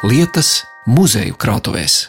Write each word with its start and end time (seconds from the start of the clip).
lietas 0.00 0.62
muzeju 0.88 1.36
krātuvēs. 1.36 2.06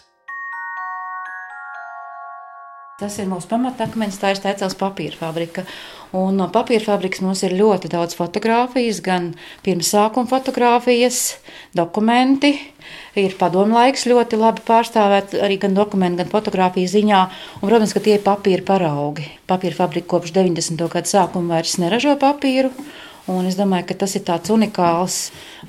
Tas 3.01 3.17
ir 3.19 3.25
mūsu 3.27 3.49
pamatakmeņš, 3.49 4.19
tā 4.21 4.29
ir 4.31 4.37
Stēcels 4.37 4.77
papīra 4.79 5.17
fabrika. 5.17 5.65
Un 6.15 6.37
no 6.39 6.45
papīra 6.53 6.85
fabrikas 6.85 7.23
mums 7.25 7.41
ir 7.43 7.55
ļoti 7.57 7.89
daudz 7.91 8.15
fotografijas, 8.15 9.01
gan 9.03 9.31
pirms 9.65 9.89
sākuma 9.91 10.29
fotografijas, 10.29 11.19
dokumenti. 11.75 12.53
Ir 13.19 13.35
padomu 13.39 13.75
laiks 13.75 14.05
ļoti 14.07 14.39
labi 14.39 14.63
pārstāvēt 14.69 15.35
arī 15.41 15.57
gan 15.59 15.75
dokumentu, 15.75 16.21
gan 16.21 16.31
fotografiju 16.31 16.93
ziņā. 16.93 17.21
Un, 17.59 17.67
protams, 17.67 17.95
ka 17.97 18.05
tie 18.05 18.19
ir 18.19 18.23
papīra 18.23 18.63
paraugi. 18.71 19.27
Papīra 19.49 19.81
fabrika 19.83 20.13
kopš 20.15 20.35
90. 20.37 20.87
gada 20.93 21.11
sākuma 21.11 21.57
vairs 21.57 21.79
neražo 21.81 22.15
papīru. 22.21 22.71
Un 23.29 23.45
es 23.45 23.57
domāju, 23.59 23.85
ka 23.91 23.99
tas 24.05 24.15
ir 24.17 24.25
tāds 24.25 24.49
unikāls, 24.53 25.19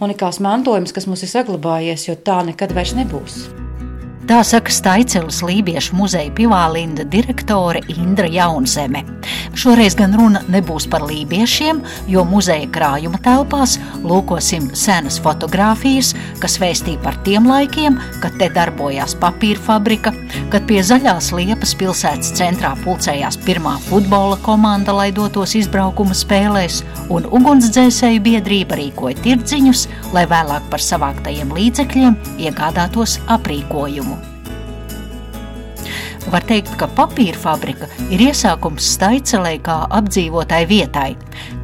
unikāls 0.00 0.40
mantojums, 0.40 0.94
kas 0.96 1.08
mums 1.08 1.26
ir 1.26 1.32
saglabājies, 1.34 2.08
jo 2.08 2.16
tā 2.16 2.40
nekad 2.48 2.72
vairs 2.72 2.96
nebūs. 2.96 3.42
Tā 4.22 4.38
saka 4.46 4.70
Staicelas 4.70 5.40
Lībiešu 5.42 5.96
muzeja 5.98 6.30
pivālinda 6.30 7.02
direktore 7.10 7.80
Indra 7.90 8.28
Jaunzeme. 8.30 9.02
Šoreiz 9.58 9.96
gan 9.98 10.14
runa 10.14 10.44
nebūs 10.46 10.86
par 10.90 11.02
lībiešiem, 11.08 11.80
jo 12.08 12.22
muzeja 12.30 12.68
krājuma 12.70 13.18
telpās 13.24 13.74
lūkosim 14.06 14.68
senas 14.78 15.18
fotogrāfijas, 15.22 16.12
kas 16.38 16.54
vēstī 16.62 16.94
par 17.02 17.18
tiem 17.26 17.50
laikiem, 17.50 17.98
kad 18.22 18.38
te 18.38 18.46
darbojās 18.54 19.16
papīra 19.18 19.60
fabrika, 19.66 20.14
kad 20.54 20.70
pie 20.70 20.80
Zaļās 20.86 21.32
Liepas 21.34 21.74
pilsētas 21.82 22.30
centrā 22.38 22.72
pulcējās 22.84 23.40
pirmā 23.42 23.74
futbola 23.88 24.38
komanda, 24.46 24.94
lai 25.02 25.10
dotos 25.12 25.56
izbraukuma 25.58 26.14
spēlēs, 26.14 26.84
un 27.10 27.26
ugunsdzēsēju 27.26 28.22
biedrība 28.30 28.78
rīkoja 28.78 29.18
tirdziņus, 29.26 29.88
lai 30.14 30.28
vēlāk 30.30 30.70
par 30.70 30.90
savāktajiem 30.92 31.52
līdzekļiem 31.58 32.20
iegādātos 32.46 33.18
aprīkojumu. 33.34 34.21
Var 36.30 36.44
teikt, 36.46 36.76
ka 36.78 36.86
papīra 36.94 37.38
fabrika 37.38 37.88
ir 38.12 38.22
iesākums 38.28 38.92
Staicelē 38.94 39.56
kā 39.66 39.78
apdzīvotai 39.98 40.62
vietai, 40.70 41.08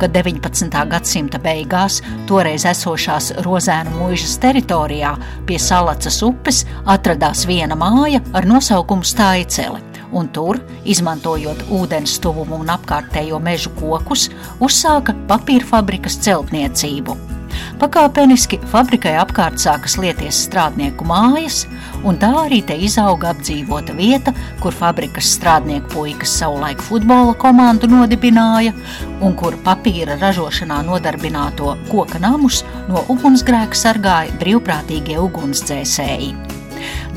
kad 0.01 0.15
19. 0.17 0.81
gadsimta 0.91 1.39
beigās 1.43 2.01
toreiz 2.27 2.67
esošās 2.69 3.31
Rozēnu 3.47 3.95
mūžas 4.01 4.35
teritorijā 4.43 5.15
pie 5.47 5.61
Salacas 5.63 6.19
upes 6.27 6.65
atradās 6.87 7.47
viena 7.47 7.79
māja 7.79 8.23
ar 8.35 8.49
nosaukumu 8.51 9.07
Staicele 9.07 9.85
un 10.13 10.29
tur, 10.33 10.59
izmantojot 10.89 11.67
ūdens 11.75 12.19
tuvumu 12.25 12.63
un 12.63 12.73
apkārtējo 12.73 13.41
mežu 13.45 13.75
kokus, 13.79 14.29
uzsāka 14.65 15.17
papīra 15.29 15.69
fabrikas 15.69 16.17
celtniecību. 16.25 17.38
Pakāpeniski 17.79 18.59
fabrikai 18.73 19.13
apkārt 19.21 19.61
sākas 19.63 19.95
lieties 20.03 20.41
strādnieku 20.49 21.07
mājas, 21.07 21.61
un 22.03 22.19
tā 22.19 22.31
arī 22.43 22.59
te 22.67 22.75
izauga 22.75 23.31
apdzīvota 23.33 23.95
vieta, 23.99 24.35
kur 24.63 24.75
fabrikas 24.75 25.31
strādnieku 25.37 25.93
puikas 25.93 26.35
savulaik 26.41 26.83
futbola 26.83 27.37
komandu 27.39 27.91
nodibināja, 27.93 28.75
un 29.23 29.37
kur 29.39 29.55
papīra 29.67 30.19
ražošanā 30.19 30.81
nodarbināto 30.89 31.77
koka 31.93 32.19
namus 32.23 32.65
no 32.89 33.05
ugunsgrēka 33.15 33.79
sargāja 33.79 34.35
brīvprātīgie 34.43 35.21
ugunsdzēsēji. 35.23 36.33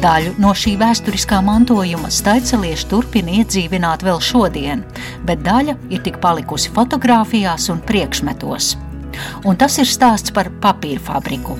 Daļu 0.02 0.36
no 0.42 0.54
šī 0.58 0.76
vēsturiskā 0.82 1.42
mantojuma 1.46 2.10
staicelieši 2.14 2.88
turpina 2.90 3.42
iedzīvināt 3.42 4.06
vēl 4.06 4.22
šodien, 4.22 4.86
bet 5.26 5.44
daļa 5.46 5.78
ir 5.94 6.06
tik 6.06 6.18
palikusi 6.24 6.74
fotografijās 6.74 7.70
un 7.74 7.84
priekšmetos 7.86 8.76
un 9.46 9.58
tas 9.60 9.78
ir 9.82 9.90
stāsts 9.90 10.34
par 10.36 10.52
papīra 10.64 11.02
fabriku. 11.04 11.58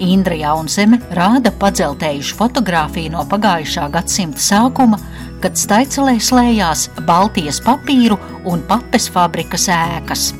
Indra 0.00 0.36
Jaunzeme 0.36 1.00
rāda 1.16 1.52
padzeltējušu 1.60 2.36
fotografiju 2.38 3.14
no 3.14 3.24
pagājušā 3.28 3.88
gadsimta 3.92 4.42
sākuma, 4.44 5.00
kad 5.40 5.56
Staicelē 5.56 6.18
slēdzās 6.20 6.88
Baltijas 7.08 7.62
papīru 7.64 8.18
un 8.48 8.64
papes 8.68 9.08
fabrikas 9.12 9.68
ēkas. 9.72 10.30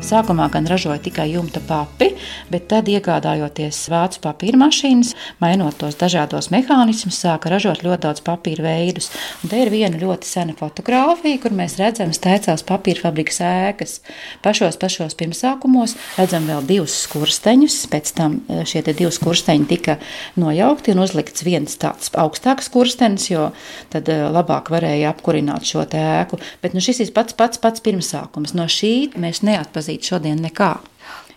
Sākumā 0.00 0.46
gan 0.48 0.64
ražoja 0.64 0.96
tikai 1.04 1.26
jumta 1.34 1.60
papi, 1.60 2.06
bet 2.48 2.64
tad, 2.72 2.88
iegādājoties 2.88 3.76
vācu 3.92 4.22
papīra 4.24 4.56
mašīnas, 4.62 5.10
mainot 5.42 5.76
tos 5.76 5.98
dažādos 6.00 6.48
mehānismus, 6.50 7.18
sāka 7.20 7.50
ražot 7.52 7.82
ļoti 7.84 8.02
daudz 8.06 8.22
papīra 8.24 8.64
veidus. 8.64 9.10
Un 9.44 9.52
te 9.52 9.60
ir 9.60 9.68
viena 9.72 10.00
ļoti 10.00 10.24
sena 10.26 10.56
fotografija, 10.56 11.42
kur 11.42 11.52
mēs 11.56 11.76
redzam 11.78 12.14
stēcās 12.16 12.64
papīra 12.64 13.04
fabrikas 13.04 13.42
ēkas. 13.44 13.98
Pašos 14.40 14.80
pašos 14.80 15.18
pirmsākumos 15.20 15.94
redzam 16.16 16.48
vēl 16.48 16.64
divus 16.70 16.96
skursteņus, 17.04 17.78
pēc 17.92 18.14
tam 18.16 18.40
e, 18.48 18.62
šie 18.64 18.80
divi 18.88 19.12
skursteņi 19.12 19.68
tika 19.68 19.98
nojaukti 20.40 20.96
un 20.96 21.04
uzlikts 21.04 21.44
viens 21.44 21.76
tāds 21.76 22.08
augstāks 22.16 22.72
skurstenis, 22.72 23.28
jo 23.34 23.50
tad 23.92 24.08
e, 24.08 24.16
labāk 24.32 24.72
varēja 24.72 25.12
apkurināt 25.12 25.68
šo 25.68 25.84
ēku. 25.84 26.40
Bet 26.64 26.72
nu, 26.72 26.80
šis 26.80 27.04
ir 27.04 27.14
pats 27.14 27.36
pats 27.36 27.60
pats 27.60 27.84
pirmsākums. 27.84 28.56
No 28.56 28.64
šī 28.70 29.12
mēs 29.20 29.44
neatpazīstam 29.44 29.89
neatzīt 29.90 30.06
šodien 30.10 30.40
nekā. 30.44 30.70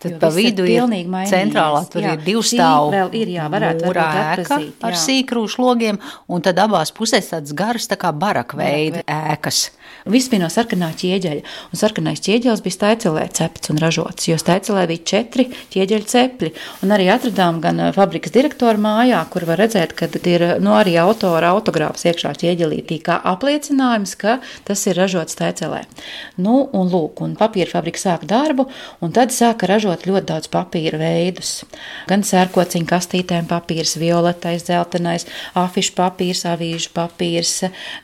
Tad 0.03 0.17
pa 0.19 0.31
vidu 0.35 0.65
ir 0.67 0.83
centrālā, 1.29 1.83
tur 1.91 2.03
jā, 2.03 2.15
ir 2.17 2.25
divu 2.25 2.43
stāvu 2.45 2.91
vēl 2.93 3.13
ir, 3.21 3.33
jā, 3.37 3.47
varētu, 3.51 3.87
mūra 3.87 4.07
ēka 4.23 4.59
jā. 4.59 4.71
ar 4.89 4.97
sīkrūšu 4.99 5.63
logiem, 5.63 5.99
un 6.27 6.43
tad 6.43 6.59
abās 6.63 6.91
pusēs 6.95 7.31
tāds 7.31 7.55
garas 7.55 7.87
tā 7.91 7.99
kā 7.99 8.11
barakveida 8.11 9.05
ēkas. 9.07 9.69
Bija 10.03 10.39
no 10.41 10.49
sarkanā 10.51 10.89
ķieģeļa, 10.99 11.43
un 11.71 11.79
sarkanais 11.79 12.19
ķieģelis 12.23 12.61
bija 12.65 12.75
staicelē 12.75 13.23
cepts 13.37 13.71
un 13.71 13.79
ražots, 13.79 14.27
jo 14.27 14.35
staicelē 14.39 14.83
bija 14.89 15.05
četri 15.13 15.45
ķieģeļa 15.71 16.09
cepļi, 16.11 16.49
un 16.83 16.91
arī 16.95 17.07
atradām 17.13 17.61
gan 17.63 17.79
fabrikas 17.95 18.33
direktora 18.35 18.81
mājā, 18.83 19.21
kur 19.31 19.47
var 19.47 19.61
redzēt, 19.63 19.95
ka 19.95 20.09
ir 20.27 20.45
nu, 20.63 20.73
arī 20.75 20.97
autora 20.99 21.53
autogrāfs 21.55 22.03
iekšā 22.09 22.33
ķieģelītī, 22.41 22.99
kā 23.05 23.19
apliecinājums, 23.31 24.17
ka 24.19 24.39
tas 24.67 24.83
ir 24.89 24.99
ražots 24.99 25.37
staicelē. 25.37 25.83
Nu, 26.43 26.65
un 26.73 26.91
lūk, 26.91 27.21
un 27.23 27.37
papīra 27.39 27.71
fabrika 27.71 28.01
sāka 28.01 28.27
darbu, 28.29 28.67
un 29.03 29.13
tad 29.15 29.31
sāka 29.35 29.69
ražot 29.69 29.92
ļoti 30.01 30.27
daudz 30.29 30.49
papīra 30.51 30.97
veidus. 30.99 31.51
Gan 32.09 32.23
sērkociņu 32.25 32.87
kastītēm 32.89 33.47
papīrs, 33.49 33.95
violetais, 34.01 34.65
dzeltenais, 34.67 35.27
afišu 35.59 35.93
papīrs, 35.97 36.43
avīžu 36.49 36.91
papīrs, 36.95 37.53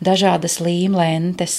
dažādas 0.06 0.60
līmlentes, 0.64 1.58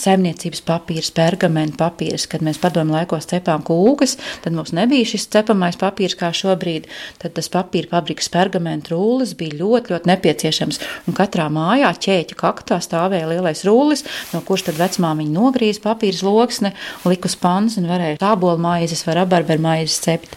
saimniecības 0.00 0.64
papīrs, 0.66 1.12
pergamenta 1.14 1.78
papīrs. 1.84 2.26
Kad 2.30 2.44
mēs 2.46 2.60
padomu 2.62 2.96
laikos 2.96 3.30
cepām 3.30 3.64
kūkas, 3.66 4.16
tad 4.44 4.56
mums 4.56 4.74
nebija 4.76 5.08
šis 5.12 5.28
cepamais 5.32 5.78
papīrs 5.80 6.18
kā 6.20 6.32
šobrīd. 6.36 6.88
Tad 7.22 7.36
tas 7.38 7.50
papīra 7.52 7.92
fabrikas 7.94 8.30
pergamenta 8.32 8.94
rullis 8.94 9.36
bija 9.38 9.58
ļoti, 9.62 9.94
ļoti 9.94 10.10
nepieciešams. 10.10 10.80
Un 11.06 11.16
katrā 11.16 11.48
mājā 11.52 11.92
ķēķa 12.06 12.38
kaktā 12.40 12.80
stāvēja 12.82 13.28
lielais 13.30 13.64
rullis, 13.68 14.04
no 14.34 14.42
kurš 14.46 14.68
tad 14.70 14.80
vecmāmiņa 14.80 15.34
nogrīz 15.34 15.80
papīra 15.82 16.26
loksne, 16.26 16.72
likus 17.08 17.36
pans 17.40 17.78
un 17.80 17.88
varēja 17.90 18.20
tābolu 18.20 18.60
maizes 18.60 19.02
vai 19.06 19.16
rabarberu 19.20 19.59
maizes 19.62 20.00
cept. 20.06 20.36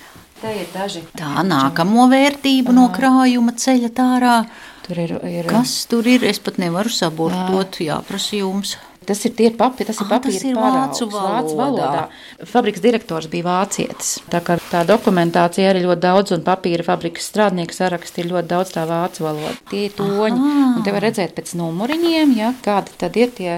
Tā 1.16 1.44
nākamo 1.48 2.10
vērtību 2.12 2.74
no 2.76 2.90
krājuma 2.92 3.54
ceļa 3.56 3.92
tārā. 3.96 4.38
Tur 4.84 5.00
ir, 5.00 5.14
ir, 5.24 5.48
Kas 5.48 5.86
tur 5.88 6.08
ir? 6.12 6.26
Es 6.28 6.42
pat 6.44 6.60
nevaru 6.60 6.92
sabortot, 6.92 7.80
jāprasa 7.80 8.42
jums. 8.42 8.76
Tas 9.08 9.20
ir 9.28 9.34
tie 9.36 9.50
papi, 9.56 9.86
tas 9.88 10.00
ir 10.00 10.08
papīra 10.08 10.36
tas 10.38 10.46
ir 10.48 10.58
vācu 10.58 11.08
valodā. 11.12 11.32
vācu 11.32 11.58
valodā. 11.60 12.04
Fabrikas 12.48 12.84
direktors 12.84 13.28
bija 13.32 13.48
vācietis. 13.50 14.14
Tā 14.32 14.40
kā 14.44 14.58
tā 14.72 14.84
dokumentācija 14.88 15.72
arī 15.72 15.84
ļoti 15.86 16.04
daudz, 16.04 16.36
un 16.36 16.44
papīra 16.46 16.86
fabrikas 16.88 17.28
strādnieku 17.32 17.76
saraksti 17.76 18.24
ir 18.24 18.32
ļoti 18.32 18.52
daudz 18.54 18.76
tā 18.76 18.86
vācu 18.88 19.26
valoda. 19.28 19.56
Tie 19.72 19.88
ir 19.90 19.98
toņi, 19.98 20.40
Aha. 20.40 20.70
un 20.78 20.86
te 20.86 20.96
var 20.96 21.08
redzēt 21.08 21.36
pēc 21.36 21.56
numuriņiem, 21.60 22.38
ja, 22.40 22.54
kādi 22.64 22.96
tad 23.04 23.20
ir 23.20 23.36
tie. 23.36 23.58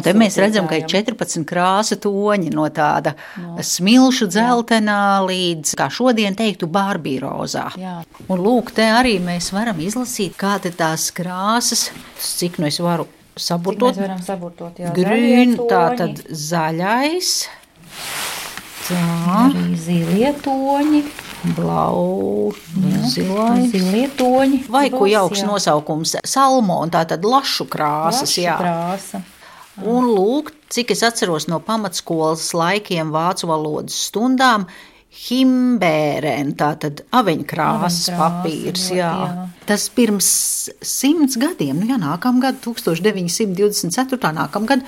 Te 0.00 0.14
mēs 0.16 0.38
redzam, 0.40 0.64
ka 0.70 0.78
ir 0.80 0.86
14 0.88 1.44
krāsa 1.48 1.98
toņi 2.00 2.52
no 2.54 2.64
tāda 2.72 3.12
no. 3.36 3.60
smilšu 3.60 4.30
dzeltenā 4.32 5.20
līdz, 5.26 5.74
kā 5.76 5.90
šodien 5.92 6.36
teiktu, 6.38 6.68
bārbīrozā. 6.72 7.66
Un 8.28 8.40
lūk, 8.40 8.72
te 8.76 8.86
arī 8.88 9.18
mēs 9.22 9.50
varam 9.52 9.82
izlasīt, 9.84 10.36
kāda 10.40 10.72
tās 10.72 11.10
krāsas, 11.14 11.90
cik 12.16 12.56
nu 12.62 12.70
es 12.70 12.80
varu 12.80 13.08
saburtot. 13.36 13.96
Mēs 13.96 14.06
varam 14.06 14.22
saburtot, 14.24 14.80
jā. 14.80 14.94
Grīn, 14.96 15.58
tā 15.68 15.84
tad 16.00 16.24
zaļais. 16.28 17.34
Tā. 18.82 19.02
Arī 19.44 19.76
zilie 19.78 20.32
toņi. 20.42 21.02
Blau, 21.56 22.52
zilais. 23.10 23.70
Zilie 23.72 24.06
toņi. 24.14 24.62
Vai 24.70 24.86
ko 24.94 25.08
jauks 25.10 25.42
jā. 25.42 25.46
nosaukums? 25.48 26.16
Salmon, 26.28 26.90
tā 26.94 27.02
tad 27.10 27.26
lašu 27.26 27.66
krāsas, 27.70 28.28
lašu 28.28 28.44
jā. 28.44 28.56
krāsa. 28.60 29.22
Un 29.80 30.08
lūk, 30.12 30.52
cik 30.72 30.92
es 30.92 31.00
atceros 31.06 31.48
no 31.48 31.58
pamatskolas 31.64 32.50
laikiem 32.56 33.12
vācu 33.14 33.48
valodas 33.48 33.96
stundām, 34.08 34.68
Himbērēna, 35.12 36.54
tātad 36.56 37.02
aveņkrāsas 37.12 38.14
papīrs. 38.16 38.86
Jā. 38.96 39.10
jā. 39.12 39.42
Tas 39.68 39.84
pirms 39.92 40.28
simts 40.80 41.36
gadiem, 41.40 41.82
nu 41.82 41.90
jā, 41.90 41.98
nākamgad, 42.00 42.62
1924. 42.64 44.32
nākamgad, 44.38 44.86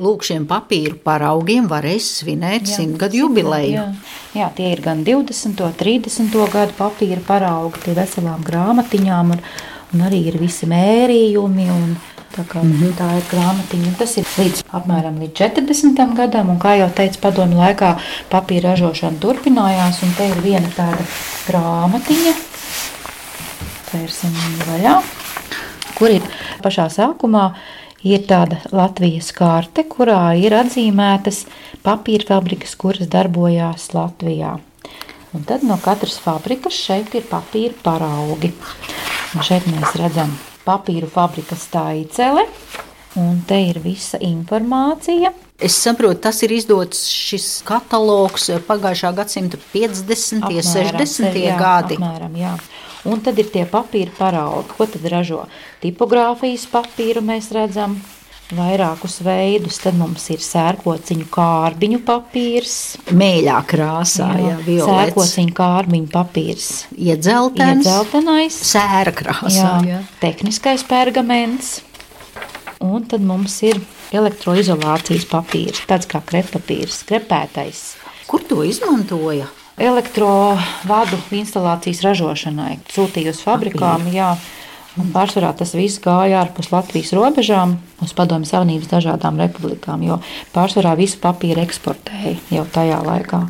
Lūk, 0.00 0.22
šiem 0.24 0.46
papīru 0.48 0.96
paraugiem 1.04 1.66
varēs 1.68 2.06
svinēt 2.22 2.70
simtgadu 2.70 3.18
jubileju. 3.18 3.74
Jā. 3.74 3.82
jā, 4.32 4.46
tie 4.56 4.70
ir 4.72 4.80
gan 4.80 5.02
20, 5.04 5.60
30 5.76 6.38
gadu 6.54 6.76
papīra 6.78 7.20
paraugi, 7.26 7.82
tie 7.84 7.96
veselām 7.98 8.40
grāmatiņām, 8.46 9.34
un, 9.36 9.42
un 9.92 10.06
arī 10.06 10.22
ir 10.30 10.38
visi 10.40 10.64
mērījumi. 10.70 11.68
Un, 11.74 11.92
Tā, 12.30 12.44
kā, 12.46 12.60
mm 12.62 12.72
-hmm. 12.72 12.92
tā 12.94 13.08
ir 13.18 13.24
grāmatiņa. 13.30 13.94
Tas 13.98 14.16
ir 14.16 14.26
līdz 14.38 14.62
apmēram 14.70 15.18
līdz 15.18 15.34
40 15.34 16.14
gadam, 16.14 16.50
un 16.50 16.58
kā 16.58 16.76
jau 16.78 16.90
teicu, 16.94 17.18
padomju 17.20 17.58
laikā 17.58 17.96
papīra 18.30 18.70
ražošana 18.70 19.18
turpinājās. 19.18 19.98
Te 20.16 20.28
ir 20.28 20.40
viena 20.44 20.70
tāda 20.76 21.04
grāmatiņa, 21.48 22.34
vērsim 23.92 24.36
vaļā, 24.68 25.02
kur 25.98 26.10
ir 26.10 26.22
pašā 26.62 26.86
sākumā 26.88 27.54
ir 28.04 28.22
tāda 28.28 28.60
Latvijas 28.72 29.32
karte, 29.32 29.84
kurā 29.84 30.34
ir 30.38 30.54
atzīmētas 30.54 31.46
papīra 31.82 32.26
fabrikas, 32.28 32.76
kuras 32.76 33.08
darbojās 33.08 33.90
Latvijā. 33.94 34.58
Un 35.34 35.44
tad 35.46 35.62
no 35.62 35.78
katras 35.82 36.18
fabrikas 36.18 36.74
šeit 36.74 37.14
ir 37.14 37.26
papīra 37.30 37.74
paraugi. 37.82 38.54
Un 39.34 39.42
šeit 39.46 39.66
mēs 39.66 39.94
redzam 39.98 40.38
papīru 40.66 41.08
fabrikas 41.10 41.66
taicele, 41.72 42.46
un 43.20 43.40
te 43.48 43.58
ir 43.70 43.80
visa 43.82 44.20
informācija. 44.22 45.32
Es 45.60 45.76
saprotu, 45.76 46.22
tas 46.24 46.38
ir 46.46 46.54
izdots 46.56 47.02
šis 47.12 47.48
katalogs 47.68 48.48
pagājušā 48.68 49.10
gadsimta 49.18 49.60
50. 49.74 50.46
un 50.48 50.62
60. 50.64 51.36
jā, 51.36 51.58
gadi. 51.60 51.98
Apmēram, 52.00 52.38
jā. 52.40 52.54
Un 53.10 53.20
tad 53.24 53.38
ir 53.40 53.48
tie 53.52 53.66
papīra 53.68 54.12
paraugi, 54.16 54.76
ko 54.76 54.86
tad 54.88 55.04
ražo. 55.12 55.44
Tipogrāfijas 55.84 56.66
papīru 56.72 57.22
mēs 57.24 57.48
redzam, 57.56 57.96
vairākus 58.56 59.20
veidus. 59.24 59.78
Tad 59.82 59.98
mums 59.98 60.26
ir 60.32 60.42
sērkociņu 60.44 61.28
kārbiņu 61.32 62.00
papīrs. 62.06 62.74
Mēļā 63.16 63.58
krāsā, 63.70 64.30
jā, 64.40 64.56
jā 64.66 64.88
sērkociņu 64.88 65.54
kārbiņu 65.56 66.10
papīrs. 66.12 66.70
Iedzeltens, 66.96 67.86
Iedzeltenais, 67.86 68.58
sēra 68.72 69.14
krāsā, 69.16 69.54
jā, 69.54 69.70
jā. 69.88 70.02
tehniskais 70.22 70.86
pergaments. 70.88 71.78
Un 72.80 73.04
tad 73.04 73.24
mums 73.24 73.58
ir 73.66 73.76
elektroizolācijas 74.16 75.26
papīrs, 75.28 75.82
tāds 75.88 76.08
kā 76.10 76.22
krepapīrs, 76.24 77.02
krepētais. 77.08 77.82
Kur 78.30 78.44
to 78.46 78.62
izmantoja? 78.66 79.48
Elektrovadu 79.80 81.18
instalācijas 81.34 82.02
ražošanai 82.04 82.74
sūtīja 82.92 83.32
uz 83.32 83.40
fabrikām. 83.44 84.08
Jā, 84.12 84.34
un 84.98 85.12
pārsvarā 85.14 85.52
tas 85.58 85.74
viss 85.76 86.00
gāja 86.02 86.40
ārpus 86.42 86.72
Latvijas 86.72 87.12
robežām, 87.16 87.76
uz 88.02 88.14
Padomju 88.16 88.48
Savienības 88.50 88.90
dažādām 88.90 89.38
republikām, 89.40 90.02
jo 90.06 90.18
pārsvarā 90.54 90.96
visu 90.98 91.20
papīru 91.22 91.62
eksportēja 91.62 92.38
jau 92.56 92.66
tajā 92.74 92.98
laikā. 93.06 93.44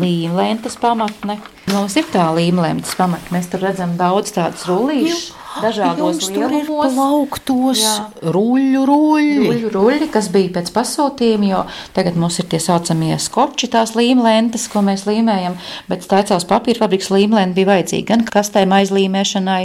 Līmlēntas 0.00 0.76
pamatne. 0.78 1.40
Mums 1.72 1.96
ir 1.98 2.06
tā 2.12 2.28
līmlēntas 2.36 2.94
pamatne. 2.98 3.32
Mēs 3.34 3.50
tur 3.50 3.64
redzam 3.66 3.96
daudz 3.98 4.30
tādas 4.36 4.68
rullīšas 4.68 5.32
dažādos 5.62 6.28
lielumos. 6.30 6.94
Plauktos, 6.96 7.82
ruļļu, 8.22 8.82
ruļļi. 8.88 9.46
Ruļļu, 9.46 9.70
ruļļi, 9.74 10.08
kas 10.14 10.28
bija 10.34 10.52
pēc 10.56 10.70
pasūtījuma, 10.74 11.48
jo 11.50 11.62
tagad 11.96 12.18
mums 12.20 12.38
ir 12.42 12.48
tie 12.50 12.60
saucamie 12.62 13.14
skoči, 13.22 13.68
tās 13.72 13.94
līmlentes, 13.98 14.66
ko 14.72 14.82
mēs 14.86 15.06
līmējam, 15.08 15.56
bet 15.90 16.04
Staicās 16.06 16.46
papīra 16.48 16.84
fabrikas 16.84 17.10
līmlēna 17.14 17.56
bija 17.56 17.70
vajadzīga 17.72 18.10
gan 18.12 18.24
kastēm 18.28 18.74
aizlīmēšanai, 18.76 19.62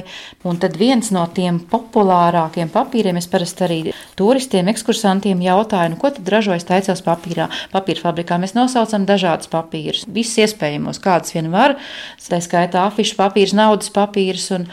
un 0.47 0.61
tad 0.61 0.77
viens 0.79 1.11
no 1.15 1.25
tiem 1.33 1.59
populārākiem 1.71 2.71
papīriem, 2.73 3.19
es 3.21 3.29
parasti 3.31 3.67
arī 3.67 3.79
turistiem, 4.19 4.71
ekskursantiem 4.71 5.43
jautāju, 5.45 5.93
nu, 5.93 5.99
ko 6.01 6.13
tad 6.15 6.31
ražojas 6.31 6.65
Staicās 6.65 7.03
papīrā, 7.05 7.49
papīra 7.73 8.05
fabrikā. 8.07 8.39
Mēs 8.41 8.55
nosaucam 8.57 9.05
dažādus 9.09 9.51
papīrus, 9.51 10.07
visus 10.11 10.39
iespējamos, 10.45 11.01
kādus 11.03 11.35
vien 11.35 11.51
var, 11.53 11.77
tā 12.21 12.41
skaitā 12.43 12.85
afišu 12.87 13.17
papīrs, 13.19 13.55
naudas 13.57 13.91
papīrs 13.93 14.49
un, 14.55 14.67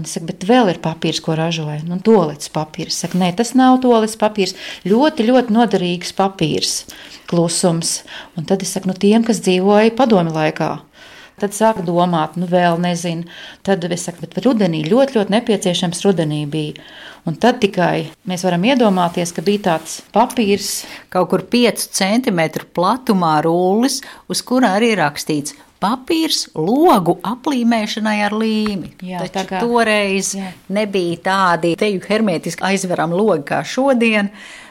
Un 0.00 0.06
es 0.08 0.14
saku, 0.16 0.30
bet 0.30 0.46
vēl 0.48 0.70
ir 0.72 0.78
papīrs, 0.80 1.18
ko 1.20 1.34
ražoja. 1.36 1.82
Nu, 1.84 1.98
tolets 2.00 2.48
papīrs. 2.48 2.94
Es 2.94 3.02
saku, 3.04 3.18
nē, 3.20 3.34
tas 3.36 3.50
nav 3.58 3.82
tolets 3.82 4.16
papīrs. 4.16 4.54
Ļoti, 4.88 5.26
ļoti 5.28 5.52
noderīgs 5.52 6.14
papīrs. 6.16 6.70
Klusums. 7.28 7.98
Un 8.40 8.48
tad 8.48 8.64
es 8.64 8.72
saku, 8.72 8.88
nu, 8.88 8.96
tiem, 8.96 9.26
kas 9.28 9.42
dzīvoja 9.44 9.92
padomi 9.98 10.32
laikā. 10.32 10.70
Tad 11.44 11.52
sāka 11.52 11.84
domāt, 11.84 12.40
nu, 12.40 12.48
vēl 12.48 12.80
nezinu. 12.80 13.28
Tad 13.66 13.84
es 13.92 14.08
saku, 14.08 14.24
bet 14.24 14.40
rudenī 14.40 14.86
ļoti, 14.88 15.20
ļoti 15.20 15.36
nepieciešams 15.36 16.00
rudenī 16.08 16.46
bija. 16.48 16.80
Un 17.28 17.36
tad 17.36 17.60
tikai 17.60 18.08
mēs 18.24 18.48
varam 18.48 18.64
iedomāties, 18.72 19.36
ka 19.36 19.44
bija 19.44 19.66
tāds 19.74 20.00
papīrs. 20.16 20.78
Kaut 21.12 21.34
kur 21.34 21.44
5 21.44 21.90
centimetru 21.92 22.72
platumā 22.72 23.42
rullis, 23.44 24.00
uz 24.32 24.40
kura 24.48 24.78
arī 24.80 24.94
rakstīts 24.96 25.60
papīrs 25.80 26.46
logu 26.54 27.16
aplīmēšanai 27.26 28.16
ar 28.26 28.36
līmi. 28.36 28.94
Jā, 29.06 29.24
Taču 29.24 29.48
kā, 29.54 29.60
toreiz 29.64 30.34
jā. 30.36 30.52
nebija 30.76 31.20
tādi 31.24 31.74
teju 31.80 32.02
hermētiski 32.04 32.66
aizveram 32.70 33.14
logi 33.16 33.46
kā 33.52 33.62
šodien. 33.66 34.30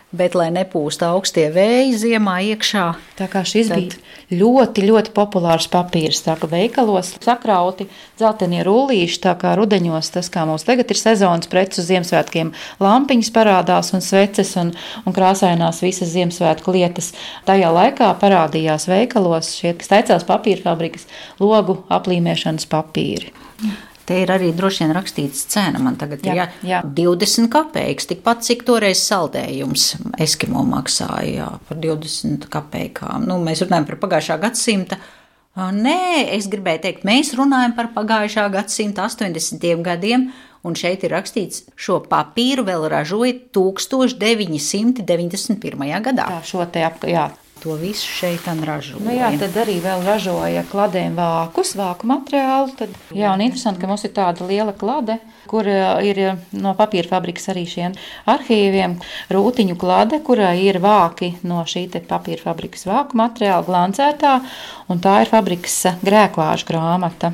Bet, 0.09 0.33
lai 0.33 0.47
nepūst 0.49 1.03
augstie 1.05 1.51
vēji 1.53 1.91
ziemā 2.01 2.39
iekšā, 2.55 2.85
tā 3.19 3.27
kā 3.29 3.43
šis 3.45 3.67
tad... 3.69 3.77
bija 3.77 4.39
ļoti, 4.41 4.85
ļoti 4.89 5.11
populārs 5.13 5.67
papīrs. 5.69 6.23
Tā 6.25 6.33
kā 6.39 6.49
veikalos 6.49 7.11
sakrauti 7.21 7.85
dzeltenie 8.17 8.63
rullīši, 8.65 9.19
tā 9.21 9.35
kā 9.37 9.53
rudeņos 9.59 10.09
tas, 10.15 10.31
kā 10.33 10.47
mums 10.49 10.65
tagad 10.65 10.89
ir 10.89 10.97
sezonas 10.97 11.49
preces 11.51 11.83
uz 11.83 11.91
Ziemassvētkiem, 11.91 12.49
lampiņas 12.81 13.29
parādās 13.35 13.93
un 13.93 14.01
sveces 14.05 14.55
un, 14.57 14.71
un 15.05 15.15
krāsainās 15.15 15.83
visas 15.85 16.09
Ziemassvētku 16.15 16.73
lietas. 16.73 17.11
Tajā 17.45 17.69
laikā 17.75 18.09
parādījās 18.21 18.89
veikalos 18.89 19.53
šie 19.61 19.75
steicās 19.85 20.25
papīra 20.25 20.65
fabrikas 20.71 21.05
logu 21.37 21.83
aplīmēšanas 21.93 22.65
papīri. 22.73 23.29
Te 24.09 24.15
ir 24.23 24.31
arī 24.33 24.47
droši 24.57 24.87
vien 24.87 24.95
rakstīts 24.97 25.43
cena. 25.53 25.77
Man 25.85 25.93
tagad 26.01 26.23
jā, 26.25 26.33
ir 26.33 26.49
jā, 26.65 26.79
20 26.97 27.45
kopeikas, 27.53 28.09
tikpat 28.09 28.41
cik 28.47 28.63
toreiz 28.65 28.97
saldējums 29.05 29.83
Eskimo 30.25 30.63
maksāja 30.65 31.29
jā, 31.29 31.49
par 31.67 31.77
20 31.83 32.47
kopeikām. 32.49 33.27
Nu, 33.29 33.37
mēs 33.43 33.61
runājam 33.67 33.85
par 33.91 33.97
pagājušā 34.01 34.35
gadsimta. 34.41 34.97
Nē, 35.59 36.31
es 36.37 36.47
gribēju 36.49 36.79
teikt, 36.87 37.01
mēs 37.05 37.33
runājam 37.37 37.73
par 37.77 37.87
pagājušā 37.93 38.49
gadsimta 38.53 39.03
80. 39.05 39.83
gadiem, 39.85 40.31
un 40.65 40.73
šeit 40.77 41.03
ir 41.05 41.11
rakstīts, 41.13 41.63
šo 41.77 41.99
papīru 42.09 42.63
vēl 42.65 42.89
ražoja 42.89 43.33
1991. 43.53 46.01
gadā. 46.09 46.25
Tā, 46.33 46.41
šo 46.49 46.65
te 46.71 46.81
ap, 46.87 47.03
jā, 47.05 47.29
To 47.59 47.75
visu 47.75 48.07
šeit 48.07 48.45
ražoja. 48.47 49.01
Nu 49.03 49.11
jā, 49.11 49.29
tad 49.39 49.57
arī 49.59 49.79
vēl 49.83 50.05
ražoja 50.07 50.61
kladēm 50.69 51.17
vākus, 51.19 51.73
vāku 51.75 52.07
materiālu. 52.07 52.71
Tad, 52.79 52.93
jā, 53.11 53.33
un 53.35 53.43
interesanti, 53.43 53.81
ka 53.81 53.89
mums 53.89 54.05
ir 54.07 54.13
tāda 54.15 54.47
liela 54.47 54.71
klade, 54.71 55.17
kur 55.49 55.67
ir 55.67 56.21
no 56.55 56.71
papīra 56.77 57.09
fabrikas 57.09 57.49
arī 57.51 57.65
šiem 57.67 57.97
arhīviem 58.31 58.95
rūtiņu 59.33 59.75
klade, 59.81 60.21
kurā 60.23 60.53
ir 60.55 60.79
vāki 60.79 61.33
no 61.43 61.65
šī 61.67 61.87
papīra 62.07 62.45
fabrikas 62.45 62.87
vāku 62.87 63.19
materiāla 63.19 63.67
glancētā, 63.67 64.37
un 64.87 65.03
tā 65.03 65.17
ir 65.25 65.31
fabrikas 65.33 65.75
grēkvāžu 66.05 66.69
grāmata. 66.69 67.33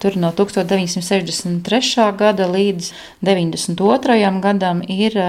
Tur 0.00 0.16
no 0.16 0.32
1963. 0.32 2.08
gada 2.16 2.48
līdz 2.48 2.92
92. 3.28 4.32
gadam 4.40 4.80
ir 4.88 5.20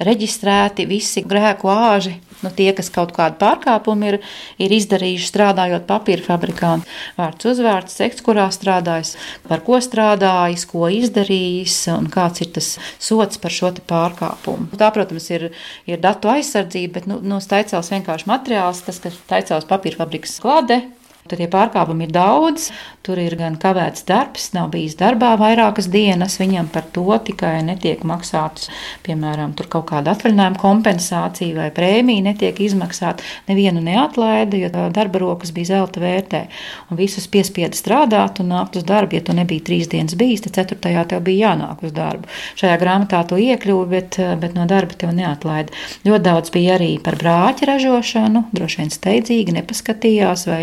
reģistrēti 0.00 0.88
visi 0.88 1.24
grēku 1.26 1.68
āži 1.68 2.16
nu, 2.44 2.52
tie, 2.54 2.70
kas 2.76 2.90
kaut 2.94 3.14
kādu 3.16 3.38
pārkāpumu 3.40 4.10
ir, 4.10 4.18
ir 4.62 4.74
izdarījuši 4.76 5.30
strādājot 5.30 5.86
papīra 5.88 6.24
fabrikā. 6.26 6.72
Vārds 7.18 7.48
uzvārds, 7.52 7.96
sekts, 7.96 8.24
kurā 8.26 8.48
strādājis, 8.54 9.14
par 9.48 9.62
ko 9.66 9.80
strādājis, 9.82 10.66
ko 10.70 10.90
izdarījis 10.92 11.78
un 11.94 12.10
kāds 12.12 12.44
ir 12.44 12.52
tas 12.56 12.74
sots 12.98 13.40
par 13.42 13.54
šo 13.54 13.72
pārkāpumu. 13.86 14.70
Tā, 14.78 14.90
protams, 14.94 15.30
ir, 15.34 15.48
ir 15.90 16.02
datu 16.02 16.30
aizsardzība, 16.32 17.00
bet 17.00 17.08
nu, 17.10 17.20
nu, 17.22 17.40
taicās 17.40 17.90
vienkārši 17.92 18.30
materiāls, 18.30 18.84
tas, 18.86 19.00
kas 19.02 19.18
taicās 19.30 19.66
papīra 19.68 20.04
fabrikas 20.04 20.38
klāde. 20.42 20.82
Tur 21.26 21.40
tie 21.42 21.48
pārkāpumi 21.50 22.06
ir 22.06 22.14
daudz, 22.14 22.70
tur 23.06 23.20
ir 23.22 23.36
gan 23.38 23.56
kavēts 23.60 24.06
darbs, 24.08 24.50
nav 24.54 24.70
bijis 24.74 24.96
darbā 24.98 25.32
vairākas 25.40 25.88
dienas, 25.92 26.38
viņam 26.40 26.70
par 26.74 26.86
to 26.94 27.06
tikai 27.26 27.58
netiek 27.66 28.02
maksāts, 28.06 28.70
piemēram, 29.06 29.54
kaut 29.66 29.88
kāda 29.90 30.14
atvaļinājuma 30.14 30.60
kompensācija 30.60 31.56
vai 31.58 31.68
prēmija 31.74 32.24
netiek 32.30 32.60
izmaksāta. 32.62 33.24
Nevienu 33.50 33.82
neatlaida, 33.84 34.58
jo 34.58 34.70
darba 34.94 35.22
rokas 35.22 35.52
bija 35.56 35.72
zelta 35.74 36.02
vērtē. 36.02 36.42
Un 36.90 37.00
visus 37.00 37.28
piespieda 37.30 37.76
strādāt 37.76 38.40
un 38.42 38.52
nākt 38.54 38.78
uz 38.78 38.86
darbu. 38.86 39.18
Ja 39.18 39.24
tu 39.26 39.36
nebija 39.36 39.64
trīs 39.66 39.90
dienas 39.92 40.16
bijis, 40.18 40.44
tad 40.46 40.58
ceturtajā 40.60 41.06
tev 41.10 41.24
bija 41.26 41.50
jānāk 41.50 41.84
uz 41.86 41.94
darbu. 41.96 42.30
Šajā 42.58 42.76
grāmatā 42.80 43.22
tu 43.28 43.38
iekļuvi, 43.40 43.88
bet, 43.92 44.18
bet 44.40 44.56
no 44.58 44.66
darba 44.70 44.98
tev 44.98 45.14
neatlaida. 45.16 45.74
Ļoti 46.06 46.24
daudz 46.26 46.52
bija 46.54 46.76
arī 46.78 46.92
par 47.02 47.18
brāķa 47.20 47.70
ražošanu, 47.72 48.46
droši 48.56 48.82
vien 48.82 48.92
steidzīgi 48.94 49.56
nepaskatījās 49.56 50.46
vai 50.50 50.62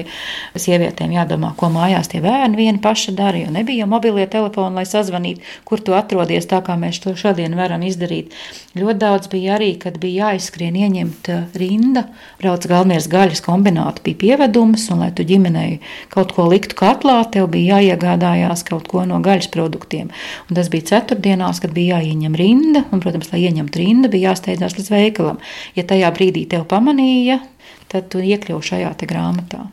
Sievietēm 0.54 1.16
jādomā, 1.16 1.50
ko 1.58 1.72
mājās 1.74 2.12
tie 2.12 2.20
bērni 2.22 2.60
vieni 2.60 2.82
paši 2.82 3.16
dara, 3.18 3.40
jo 3.42 3.50
nebija 3.54 3.88
mobilie 3.90 4.28
telefoni, 4.30 4.78
lai 4.78 4.86
sazvanītu, 4.86 5.42
kur 5.66 5.82
tu 5.82 5.96
atrodies, 5.98 6.46
tā 6.50 6.60
kā 6.66 6.76
mēs 6.78 7.00
to 7.02 7.16
šodien 7.18 7.56
varam 7.58 7.82
izdarīt. 7.82 8.36
Ļoti 8.78 9.00
daudz 9.02 9.32
bija 9.32 9.56
arī, 9.58 9.72
kad 9.82 9.98
bija 10.02 10.30
jāizskrien 10.30 10.78
ieņemt 10.78 11.30
uh, 11.34 11.44
rinda, 11.58 12.06
brauc 12.42 12.68
galvenais 12.70 13.10
gaļas 13.10 13.42
kombināti, 13.46 14.06
bija 14.06 14.22
pievedums, 14.24 14.86
un 14.94 15.02
lai 15.02 15.10
tu 15.18 15.26
ģimenei 15.26 15.80
kaut 16.14 16.36
ko 16.38 16.46
liktu 16.52 16.78
katlā, 16.78 17.20
tev 17.34 17.50
bija 17.54 17.82
jāiegādājās 17.82 18.66
kaut 18.70 18.90
ko 18.94 19.08
no 19.10 19.18
gaļas 19.26 19.50
produktiem. 19.54 20.14
Un 20.50 20.62
tas 20.62 20.70
bija 20.74 20.92
ceturtdienās, 20.94 21.64
kad 21.66 21.74
bija 21.74 21.98
jāieņem 21.98 22.38
rinda, 22.38 22.86
un, 22.92 23.02
protams, 23.02 23.34
lai 23.34 23.46
ieņemtu 23.48 23.82
rinda, 23.82 24.14
bija 24.14 24.32
jāsteidzās 24.32 24.78
līdz 24.78 24.94
veikalam. 24.94 25.42
Ja 25.78 25.86
tajā 25.90 26.14
brīdī 26.14 26.46
tev 26.50 26.68
pamanīja, 26.70 27.42
tad 27.90 28.14
tu 28.14 28.22
iekļuvi 28.22 28.70
šajā 28.74 28.94
grāmatā. 29.10 29.66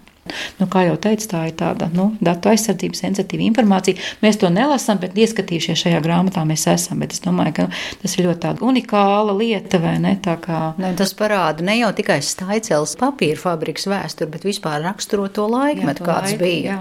Nu, 0.61 0.69
kā 0.71 0.85
jau 0.87 0.97
teicu, 1.01 1.29
tā 1.33 1.45
ir 1.51 1.57
tāda 1.59 1.91
nu, 1.95 2.11
datu 2.25 2.53
aizsardzība, 2.53 2.99
sensitīva 2.99 3.47
informācija. 3.49 4.01
Mēs 4.25 4.41
to 4.41 4.51
nelasām, 4.53 5.01
bet 5.03 5.19
ieskatījušies 5.19 5.85
šajā 5.85 6.03
grāmatā, 6.05 6.45
mēs 6.49 6.67
esam. 6.71 7.01
Bet 7.03 7.17
es 7.17 7.25
domāju, 7.25 7.57
ka 7.61 7.69
tas 8.03 8.17
ir 8.17 8.29
ļoti 8.29 8.55
unikāla 8.67 9.37
lieta, 9.37 9.81
vai 9.83 9.97
ne? 10.03 10.17
Kā... 10.21 10.61
Ne, 10.81 10.93
tas 10.99 11.15
parāda 11.17 11.65
ne 11.67 11.81
jau 11.81 11.91
tikai 11.97 12.21
staicēlas 12.25 12.97
papīra 13.01 13.41
fabrikas 13.41 13.89
vēsturi, 13.91 14.31
bet 14.35 14.47
vispār 14.49 14.83
raksturo 14.85 15.29
to 15.33 15.49
laikmetu, 15.51 16.07
kāds 16.07 16.35
laiku, 16.35 16.45
bija. 16.45 16.79
Jā. 16.79 16.81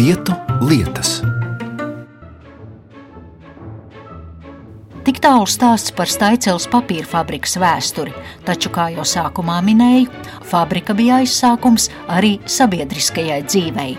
Vietu 0.00 0.32
lietas. 0.64 1.18
Tik 5.20 5.26
tālu 5.28 5.48
stāsts 5.52 5.92
par 5.92 6.08
Staicēlas 6.08 6.64
papīra 6.72 7.04
fabrikas 7.04 7.58
vēsturi, 7.60 8.14
taču, 8.46 8.70
kā 8.72 8.86
jau 8.94 9.02
sākumā 9.04 9.58
minēju, 9.66 10.06
fabrika 10.48 10.96
bija 10.96 11.18
aizsākums 11.20 11.90
arī 12.08 12.30
sabiedriskajai 12.48 13.42
dzīvei. 13.44 13.98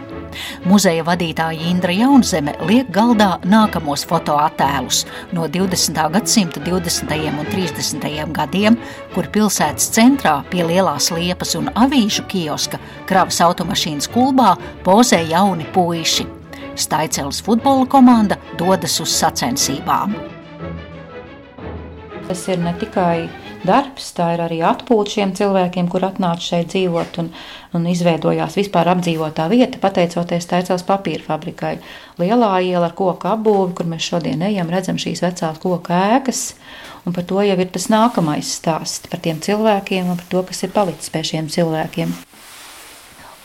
Muzeja 0.65 1.05
vadītāja 1.05 1.69
Indra 1.69 1.93
Jaunzeme 1.93 2.55
liek 2.65 2.89
galdā 2.89 3.35
nākamos 3.45 4.01
fotoattēlus 4.09 5.03
no 5.37 5.45
20. 5.45 6.01
gadsimta 6.17 6.65
20. 6.65 7.13
un 7.29 7.53
30. 7.53 8.09
gadiem, 8.41 8.81
kur 9.13 9.29
pilsētas 9.29 9.93
centrā 9.93 10.39
pie 10.49 10.65
lielās 10.65 11.13
liepas 11.13 11.53
un 11.61 11.69
avīžu 11.85 12.25
kioska 12.33 12.81
kravas 13.05 13.43
automašīnas 13.45 14.09
kulbā 14.09 14.55
pozē 14.81 15.21
jauni 15.29 15.69
puiši. 15.69 16.25
Staicēlas 16.73 17.45
futbola 17.45 17.85
komanda 17.85 18.41
dodas 18.57 18.97
uz 19.05 19.19
sacensībām. 19.21 20.40
Tas 22.31 22.45
ir 22.47 22.61
ne 22.63 22.71
tikai 22.79 23.25
darbs, 23.67 24.05
tā 24.15 24.29
ir 24.37 24.41
arī 24.45 24.61
atpūta 24.63 25.11
šiem 25.17 25.33
cilvēkiem, 25.35 25.89
kur 25.91 26.05
atnāca 26.07 26.45
šeit 26.45 26.69
dzīvot 26.71 27.19
un, 27.19 27.27
un 27.75 27.89
izveidojās 27.91 28.55
vispār 28.55 28.87
apdzīvotā 28.93 29.49
vieta, 29.51 29.81
pateicoties 29.83 30.47
Tēcels 30.47 30.87
papīra 30.87 31.25
fabrikai. 31.25 31.73
Lielā 32.23 32.53
iela 32.63 32.87
ar 32.87 32.95
koku 32.95 33.27
apbūvi, 33.33 33.75
kur 33.75 33.91
mēs 33.91 34.07
šodien 34.13 34.47
ejam, 34.47 34.71
redzam 34.71 34.95
šīs 34.95 35.25
vecās 35.25 35.59
koku 35.59 35.91
ēkas. 35.91 36.53
Un 37.03 37.19
par 37.19 37.27
to 37.27 37.43
jau 37.43 37.59
ir 37.59 37.75
tas 37.75 37.91
nākamais 37.91 38.55
stāsts 38.61 39.11
par 39.11 39.19
tiem 39.27 39.43
cilvēkiem 39.43 40.15
un 40.15 40.23
par 40.23 40.31
to, 40.31 40.47
kas 40.53 40.63
ir 40.63 40.71
palicis 40.71 41.11
pie 41.11 41.27
šiem 41.33 41.51
cilvēkiem. 41.51 42.15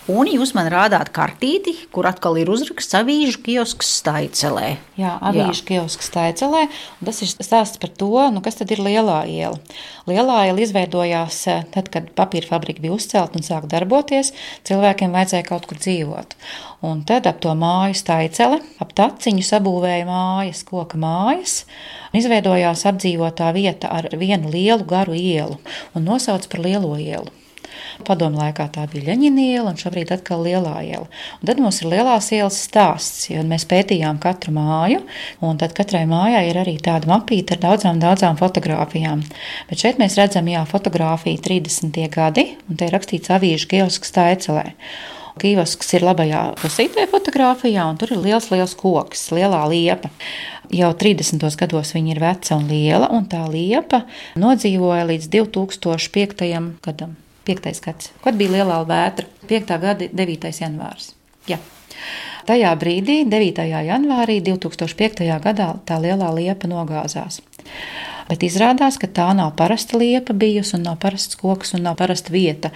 Un 0.06 0.28
jūs 0.30 0.52
man 0.54 0.68
rādāt 0.70 1.08
kartīti, 1.10 1.72
kur 1.90 2.06
atkal 2.06 2.36
ir 2.38 2.46
uzraksts 2.52 2.94
avīžu 2.94 3.40
kiosks 3.42 3.88
Staicelē. 3.98 4.76
Jā, 4.94 5.16
avīžu 5.18 5.64
Jā. 5.64 5.66
kiosks 5.70 6.06
Staicelē. 6.06 6.60
Tas 7.02 7.18
ir 7.26 7.32
stāsts 7.32 7.80
par 7.82 7.90
to, 7.90 8.12
nu, 8.30 8.38
kas 8.44 8.54
tad 8.60 8.70
ir 8.70 8.84
lielā 8.86 9.24
iela. 9.26 9.58
Lielā 10.06 10.36
iela 10.46 10.62
izveidojās 10.62 11.40
eh, 11.50 11.64
tad, 11.74 11.90
kad 11.90 12.12
papīra 12.14 12.46
fabrika 12.46 12.84
bija 12.84 12.94
uzcelta 12.94 13.34
un 13.34 13.42
sāka 13.42 13.66
darboties. 13.72 14.30
Cilvēkiem 14.70 15.16
vajadzēja 15.16 15.48
kaut 15.48 15.66
kur 15.66 15.80
dzīvot. 15.82 16.36
Un 16.86 17.02
tad 17.08 17.26
ap 17.26 17.40
to 17.42 17.56
māju 17.58 17.98
Staicele, 17.98 18.60
ap 18.78 18.94
taciņu 18.94 19.42
sabūvēja 19.48 20.06
mājas, 20.06 20.62
koka 20.68 21.00
mājas. 21.02 21.64
Izveidojās 22.14 22.86
apdzīvotā 22.92 23.50
vieta 23.58 23.90
ar 23.90 24.06
vienu 24.14 24.54
lielu 24.54 24.86
garu 24.86 25.18
ielu 25.18 25.58
un 25.98 26.06
nosauc 26.06 26.46
par 26.46 26.62
Lielo 26.62 26.94
ielu. 26.94 27.26
Padomu 28.06 28.40
laikā 28.40 28.68
tā 28.74 28.84
bija 28.90 29.10
Leņķina 29.10 29.46
iela, 29.46 29.72
un 29.72 29.80
šobrīd 29.80 30.12
atkal 30.14 30.44
lielā 30.46 30.74
iela. 30.86 31.08
Un 31.40 31.50
tad 31.50 31.60
mums 31.62 31.80
ir 31.82 31.90
lielās 31.92 32.30
ielas 32.36 32.58
stāsts, 32.68 33.28
jo 33.32 33.42
mēs 33.46 33.66
pētījām 33.70 34.20
katru 34.22 34.54
māju, 34.56 35.02
un 35.44 35.60
tad 35.60 35.74
katrai 35.76 36.04
mājai 36.10 36.46
ir 36.50 36.60
arī 36.62 36.76
tāda 36.82 37.10
mapīte 37.10 37.56
ar 37.56 37.64
daudzām, 37.64 38.00
daudzām 38.02 38.38
fotografijām. 38.40 39.24
Bet 39.70 39.82
šeit 39.82 40.00
mēs 40.02 40.18
redzam, 40.20 40.48
jā, 40.52 40.64
fotografija 40.68 41.42
30. 41.48 42.00
gadi, 42.12 42.48
un 42.68 42.78
te 42.78 42.88
ir 42.88 42.96
rakstīts 42.96 43.32
avīžu 43.36 43.70
geosks 43.74 44.14
Taicelē. 44.16 44.72
Kiosks 45.36 45.90
ir 45.92 46.04
labajā 46.06 46.42
pusītē 46.56 47.04
fotografijā, 47.10 47.84
un 47.90 47.98
tur 48.00 48.14
ir 48.14 48.22
liels, 48.24 48.48
liels 48.54 48.72
koks, 48.78 49.26
lielā 49.36 49.66
liepa. 49.68 50.08
Jau 50.72 50.88
30. 50.96 51.44
gados 51.60 51.92
viņa 51.92 52.14
ir 52.14 52.22
veca 52.22 52.56
un 52.56 52.64
liela, 52.70 53.10
un 53.12 53.28
tā 53.28 53.42
liepa 53.52 54.06
nodzīvoja 54.40 55.04
līdz 55.12 55.28
2005. 55.36 56.48
gadam. 56.88 57.14
5. 57.46 57.70
gads, 57.84 58.10
kad 58.24 58.38
bija 58.38 58.58
lielā 58.58 58.80
vētra, 58.88 59.26
5. 59.48 59.76
gada 59.82 60.08
9. 60.10 60.52
janvārs. 60.60 61.12
Jā. 61.46 61.60
Tajā 62.46 62.72
brīdī, 62.78 63.20
9. 63.26 63.64
janvārī 63.86 64.40
2005. 64.44 65.24
gadā, 65.42 65.72
tā 65.86 65.98
lielā 66.02 66.30
liepa 66.34 66.70
nogāzās. 66.70 67.40
Bet 68.26 68.42
izrādās, 68.42 68.98
ka 68.98 69.06
tā 69.06 69.28
nav 69.38 69.52
parasta 69.58 69.98
liepa 69.98 70.34
bijusi, 70.34 70.74
un 70.78 70.86
nav 70.88 70.98
parasts 71.02 71.38
koks, 71.38 71.74
un 71.78 71.86
nav 71.86 71.98
parasta 72.00 72.34
vieta. 72.34 72.72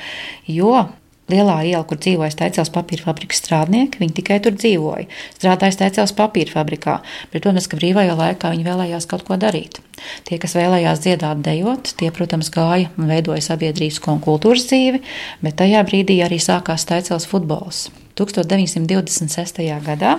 Jo 0.47 0.87
lielā 1.33 1.61
iela, 1.69 1.83
kur 1.89 2.01
dzīvoja 2.01 2.33
Steicels 2.35 2.73
papīra 2.75 3.07
fabrikas 3.09 3.43
strādnieki, 3.43 4.01
viņi 4.03 4.17
tikai 4.19 4.41
tur 4.45 4.57
dzīvoja. 4.57 5.07
Strādāja 5.39 5.77
Steicels 5.77 6.15
papīra 6.17 6.55
fabrikā, 6.57 6.99
bet, 7.31 7.41
protams, 7.41 7.69
ka 7.71 7.81
brīvajā 7.81 8.19
laikā 8.19 8.53
viņi 8.55 8.67
vēlējās 8.67 9.09
kaut 9.11 9.27
ko 9.29 9.39
darīt. 9.41 9.81
Tie, 10.29 10.41
kas 10.41 10.57
vēlējās 10.57 11.05
dziedāt, 11.05 11.45
dejot, 11.45 11.95
tie, 12.01 12.11
protams, 12.15 12.53
gāja 12.55 12.91
un 12.97 13.11
veidoja 13.11 13.45
sabiedrīsko 13.51 14.17
un 14.17 14.23
kultūras 14.25 14.69
dzīvi, 14.71 15.05
bet 15.45 15.61
tajā 15.61 15.85
brīdī 15.89 16.23
arī 16.25 16.41
sākās 16.43 16.87
Steicels 16.89 17.29
futbols. 17.31 17.89
1926. 18.19 19.61
gadā 19.85 20.17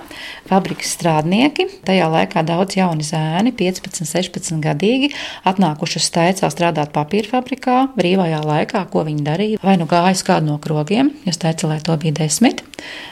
fabrikas 0.48 0.92
strādnieki, 0.96 1.68
tajā 1.86 2.08
laikā 2.12 2.42
daudz 2.46 2.76
jauni 2.78 3.04
zēni, 3.06 3.52
15, 3.56 4.04
16 4.08 4.60
gadīgi, 4.62 5.12
atnākuši 5.48 6.00
uz 6.00 6.08
Steicā 6.08 6.50
strādāt 6.52 6.92
papīra 6.94 7.30
fabrikā, 7.36 7.78
brīvajā 7.96 8.42
laikā, 8.46 8.84
ko 8.92 9.04
viņi 9.08 9.26
darīja. 9.26 9.62
Vai 9.62 9.76
nu 9.80 9.88
gāja 9.90 10.14
uz 10.16 10.24
kādu 10.26 10.50
no 10.50 10.58
krogiem, 10.62 11.12
jo 11.26 11.34
Steicā 11.34 11.78
to 11.82 11.96
bija 12.00 12.16
desmit, 12.22 12.62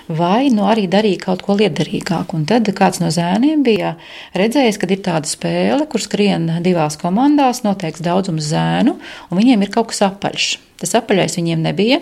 vai 0.08 0.50
nu 0.54 0.66
arī 0.70 0.86
darīja 0.90 1.24
kaut 1.26 1.44
ko 1.46 1.56
liederīgāku. 1.60 2.38
Un 2.38 2.46
tad 2.50 2.68
kāds 2.76 3.02
no 3.02 3.10
zēniem 3.14 3.64
bija 3.66 3.94
redzējis, 4.38 4.80
ka 4.80 4.90
ir 4.90 5.04
tāda 5.06 5.30
spēle, 5.30 5.86
kur 5.90 6.02
skrien 6.02 6.48
divās 6.64 6.98
komandās, 7.00 7.64
noteikts 7.66 8.04
daudzums 8.04 8.48
zēnu, 8.50 8.96
un 9.30 9.42
viņiem 9.42 9.66
ir 9.66 9.74
kaut 9.74 9.92
kas 9.92 10.04
apaļš. 10.10 10.56
Tas 10.80 10.96
apaļais 10.96 11.36
viņiem 11.36 11.68
nebija. 11.68 12.00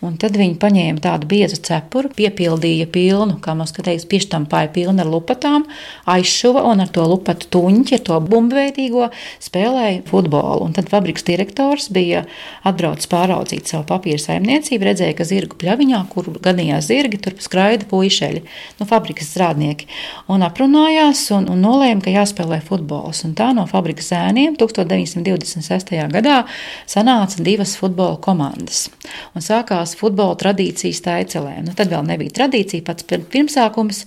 Un 0.00 0.16
tad 0.20 0.36
viņi 0.40 0.56
paņēma 0.60 1.02
tādu 1.04 1.28
biezu 1.28 1.58
cepuru, 1.66 2.08
piepildīja 2.16 2.86
pilnu, 2.92 3.36
kā 3.44 3.52
mums 3.56 3.74
teiks, 3.76 4.06
piešķampāja 4.08 4.70
pilnu 4.72 5.04
ar 5.04 5.10
lupatām, 5.12 5.66
aizšuva 6.08 6.62
un 6.70 6.80
ar 6.84 6.92
to 6.92 7.04
lupatu 7.08 7.48
tuņķi, 7.52 7.98
ar 7.98 8.04
to 8.08 8.20
bumbveidīgo 8.24 9.10
spēlēja 9.42 10.02
futbolu. 10.08 10.64
Un 10.64 10.76
tad 10.76 10.88
fabriks 10.92 11.26
direktors 11.28 11.90
bija 11.92 12.24
atbraucis 12.66 13.10
pāraudzīt 13.12 13.68
savu 13.70 13.84
papīra 13.90 14.20
saimniecību, 14.22 14.88
redzēja, 14.88 15.16
ka 15.18 15.28
zirgu 15.28 15.58
pļaviņā, 15.60 16.00
kur 16.12 16.30
gadījās 16.40 16.88
zirgi, 16.88 17.20
tur 17.20 17.36
skraida 17.42 17.88
puišeļi, 17.90 18.44
nu, 18.80 18.88
fabrikas 18.88 19.30
strādnieki. 19.34 19.88
Un 20.32 20.44
aprunājās 20.46 21.26
un, 21.36 21.48
un 21.52 21.60
nolēma, 21.64 22.00
ka 22.04 22.14
jāspēlē 22.14 22.60
futbols. 22.64 23.24
Un 23.28 23.36
tā 23.38 23.50
no 23.56 23.66
fabrikas 23.70 24.10
zēniem 24.14 24.56
1926. 24.60 25.94
gadā 26.16 26.40
sanāca 26.88 27.44
divas 27.44 27.76
futbola 27.80 28.16
komandas. 28.22 28.88
Un 29.36 29.44
sākās 29.50 29.96
futbola 29.98 30.38
tradīcijas 30.40 31.02
taicelē. 31.04 31.58
Nu, 31.66 31.74
tad 31.76 31.92
vēl 31.92 32.06
nebija 32.08 32.36
tradīcija, 32.40 32.86
pats 32.86 33.06
pirmsākums, 33.06 34.04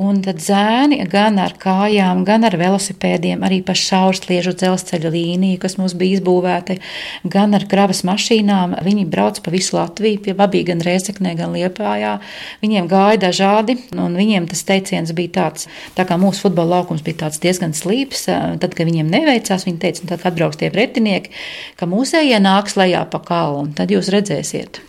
un 0.00 0.20
tad 0.24 0.40
zēni 0.42 1.02
gan 1.10 1.38
ar 1.42 1.54
kājām, 1.60 2.22
gan 2.28 2.46
ar 2.48 2.56
velosipēdiem, 2.60 3.42
arī 3.44 3.60
pa 3.64 3.74
šaursliežu 3.76 4.54
dzelzceļa 4.56 5.12
līniju, 5.12 5.60
kas 5.62 5.76
mums 5.80 5.94
bija 5.98 6.18
izbūvēta, 6.18 6.78
gan 7.28 7.56
ar 7.56 7.66
kravas 7.70 8.02
mašīnām. 8.08 8.78
Viņi 8.84 9.08
brauc 9.12 9.40
pa 9.44 9.52
visu 9.54 9.76
Latviju, 9.76 10.22
pie 10.24 10.36
Babī, 10.38 10.62
gan 10.68 10.82
Rēzeknē, 10.84 11.34
gan 11.38 11.56
Liepājā. 11.56 12.18
Viņiem 12.64 12.88
gāja 12.90 13.20
dažādi, 13.26 13.78
un 13.96 14.16
viņiem 14.18 14.48
tas 14.50 14.64
teiciens 14.68 15.12
bija 15.16 15.36
tāds, 15.40 15.68
tā 15.96 16.06
kā 16.08 16.18
mūsu 16.20 16.46
futbola 16.46 16.78
laukums 16.78 17.04
bija 17.04 17.24
tāds 17.26 17.42
diezgan 17.42 17.76
slīps, 17.76 18.26
tad, 18.28 18.70
kad 18.72 18.88
viņiem 18.88 19.10
neveicās, 19.12 19.66
viņi 19.68 19.82
teica, 19.82 20.06
tad, 20.06 20.22
kad 20.22 20.32
atbrauks 20.32 20.60
tie 20.60 20.72
pretinieki, 20.72 21.34
ka 21.76 21.90
mūsējie 21.90 22.40
nāks 22.42 22.78
lejā 22.80 23.04
pa 23.12 23.20
kalnu, 23.24 23.74
tad 23.76 23.92
jūs 23.92 24.12
redzēsiet. 24.12 24.82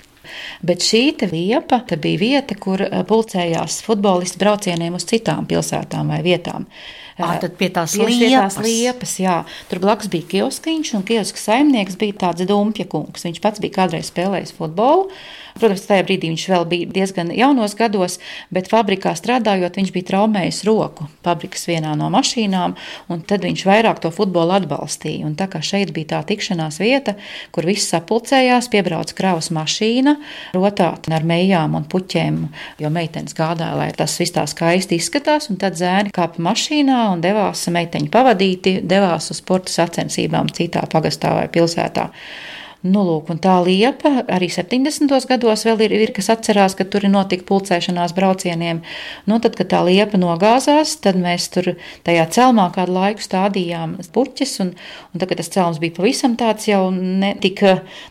Bet 0.66 0.86
šī 0.86 1.04
liepa 1.32 1.82
bija 2.00 2.20
vieta, 2.20 2.58
kur 2.60 2.82
eh, 2.86 3.00
pulcējās 3.08 3.82
futbolisti 3.86 4.42
braucieniem 4.42 4.98
uz 4.98 5.08
citām 5.10 5.48
pilsētām 5.50 6.14
vai 6.14 6.22
vietām. 6.26 6.68
À, 7.14 7.36
tad 7.38 7.54
pie 7.60 7.70
tās 7.70 7.94
liepas. 7.94 8.58
Liepas, 8.64 9.20
jā. 9.22 9.44
Tur 9.70 9.84
blakus 9.84 10.10
bija 10.10 10.26
kioskiņš, 10.32 10.94
un 10.98 11.04
kioska 11.06 11.38
saimnieks 11.38 11.98
bija 12.02 12.18
tāds 12.26 12.48
dumpja 12.50 12.88
kungs. 12.90 13.28
Viņš 13.28 13.42
pats 13.44 13.62
bija 13.62 13.78
kādreiz 13.78 14.10
spēlējis 14.10 14.56
futbolu. 14.58 15.12
Protams, 15.54 15.86
tajā 15.88 16.06
brīdī 16.08 16.32
viņš 16.32 16.46
vēl 16.50 16.66
bija 16.70 16.90
diezgan 16.96 17.32
jaunos 17.36 17.76
gados, 17.78 18.20
bet 18.54 18.70
fabrikā 18.72 19.14
strādājot, 19.18 19.78
viņš 19.78 19.92
bija 19.94 20.10
traumējis 20.12 20.64
roku 20.68 21.08
fabrikas 21.24 21.68
vienā 21.70 21.94
no 22.00 22.10
mašīnām, 22.14 22.76
un 23.14 23.22
tad 23.28 23.46
viņš 23.46 23.66
vairāk 23.68 24.02
to 24.04 24.12
futbolu 24.14 24.56
atbalstīja. 24.58 25.26
Un 25.28 25.36
tā 25.40 25.48
kā 25.52 25.62
šeit 25.64 25.94
bija 25.96 26.16
tā 26.16 26.22
tikšanās 26.34 26.80
vieta, 26.82 27.16
kur 27.56 27.68
viss 27.70 27.92
sapulcējās, 27.94 28.70
piebrauca 28.74 29.18
kravas 29.18 29.52
mašīna, 29.56 30.16
rotāt 30.58 31.10
ar 31.14 31.28
mejām 31.28 31.78
un 31.80 31.88
puķiem, 31.90 32.42
jo 32.82 32.94
meitenes 32.94 33.38
gādāja, 33.38 33.78
lai 33.80 33.92
tas 33.98 34.18
viss 34.20 34.36
tā 34.36 34.46
skaisti 34.50 35.00
izskatās, 35.00 35.50
un 35.54 35.62
tad 35.62 35.78
zēni 35.80 36.14
kāpa 36.14 36.42
mašīnā 36.44 37.04
un 37.14 37.24
devās 37.24 37.68
meiteņu 37.74 38.12
pavadīti, 38.14 38.80
devās 38.90 39.32
uz 39.34 39.40
sporta 39.44 39.74
sacensībām 39.74 40.52
citā 40.54 40.86
pagastā 40.92 41.38
vai 41.38 41.48
pilsētā. 41.54 42.10
Nu, 42.84 43.00
lūk, 43.08 43.30
tā 43.40 43.54
liepa 43.64 44.26
arī 44.28 44.50
70. 44.52 45.08
gados 45.30 45.62
vēl 45.64 45.86
ir, 45.86 45.94
ir 46.04 46.10
kas 46.12 46.28
atcerās, 46.34 46.74
ka 46.76 46.84
tur 46.84 47.06
notika 47.08 47.46
pulcēšanās 47.48 48.12
braucieniem. 48.12 48.82
Nu, 49.24 49.38
tad, 49.40 49.54
kad 49.56 49.70
tā 49.72 49.80
liepa 49.88 50.20
nogāzās, 50.20 50.98
tad 51.00 51.16
mēs 51.16 51.46
tur 51.54 51.70
tajā 52.04 52.26
celmā 52.36 52.66
kādu 52.76 52.98
laiku 52.98 53.24
stādījām 53.24 53.94
puķis, 54.12 54.56
un, 54.66 54.74
un 54.76 55.22
tad, 55.22 55.30
kad 55.30 55.40
tas 55.40 55.52
celms 55.54 55.80
bija 55.80 55.96
pavisam 55.96 56.36
tāds 56.36 56.68
jau 56.68 56.90
netik 56.92 57.62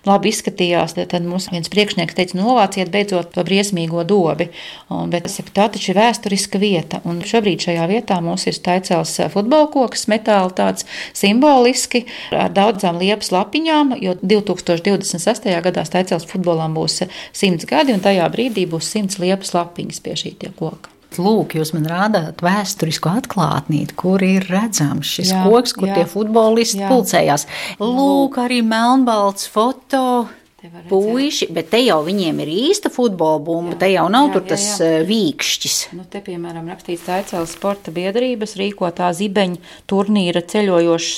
labi 0.09 0.33
izskatījās, 0.33 0.97
tad, 0.97 1.11
tad 1.13 1.29
mums 1.29 1.51
viens 1.53 1.69
priekšnieks 1.69 2.17
teica, 2.17 2.41
novāciet 2.41 2.89
beidzot 2.97 3.29
to 3.37 3.45
briesmīgo 3.45 4.07
dobi. 4.09 4.49
Un, 4.89 5.13
bet 5.13 5.29
tā 5.53 5.69
taču 5.69 5.93
ir 5.93 6.01
vēsturiska 6.01 6.63
vieta, 6.65 7.03
un 7.05 7.21
šobrīd 7.21 7.69
šajā 7.69 7.91
vietā 7.93 8.23
mums 8.25 8.49
ir 8.49 8.57
staicels 8.57 9.19
futbola 9.37 9.69
koks, 9.77 10.09
metāla 10.09 10.49
tāds 10.57 10.89
simboliski 11.13 12.07
ar 12.33 12.49
daudzām 12.57 12.97
liepas 13.05 13.35
lapiņām, 13.37 13.99
jo 14.01 14.17
2000 14.25 14.62
2026. 14.69 15.51
gadā 15.67 15.85
Staicels 15.89 16.27
futbolam 16.29 16.75
būs 16.79 17.03
100 17.07 17.69
gadi, 17.71 17.95
un 17.97 18.03
tajā 18.05 18.27
brīdī 18.33 18.67
būs 18.71 18.95
100 18.95 19.23
liepas 19.23 19.55
lapiņas 19.57 20.03
pie 20.05 20.19
šī 20.19 20.35
koka. 20.59 20.93
Lūk, 21.21 21.57
jūs 21.59 21.73
man 21.77 21.87
rādāt 21.91 22.41
vēsturisku 22.45 23.11
atklātnīti, 23.11 23.97
kur 23.99 24.23
ir 24.25 24.47
redzams 24.49 25.11
šis 25.19 25.33
jā, 25.35 25.43
koks, 25.45 25.75
kur 25.77 25.91
jā, 25.91 25.99
tie 25.99 26.07
futbolisti 26.09 26.81
jā. 26.81 26.89
pulcējās. 26.93 27.45
Lūk, 27.83 28.39
arī 28.41 28.63
melnbalts 28.65 29.51
foto. 29.53 30.31
Puiši, 30.63 31.49
bet 31.51 31.73
te 31.73 31.81
jau 31.83 31.99
viņiem 32.07 32.39
ir 32.45 32.51
īsta 32.53 32.91
futbola 32.93 33.41
bumba, 33.43 33.75
jā, 33.75 33.79
te 33.81 33.89
jau 33.91 34.05
nav 34.15 34.29
jā, 34.29 34.35
tur 34.37 34.45
tas 34.53 34.67
jā, 34.79 34.91
jā. 34.93 35.01
Vīkšķis. 35.09 35.79
Nu, 35.99 36.07
te, 36.07 36.21
piemēram, 36.23 36.69
rakstīts 36.71 37.03
Taicēlas 37.09 37.57
sporta 37.57 37.91
biedrības 37.95 38.55
rīkotā 38.61 39.11
zibeņa 39.19 39.59
turnīra 39.91 40.45
ceļojošs 40.55 41.17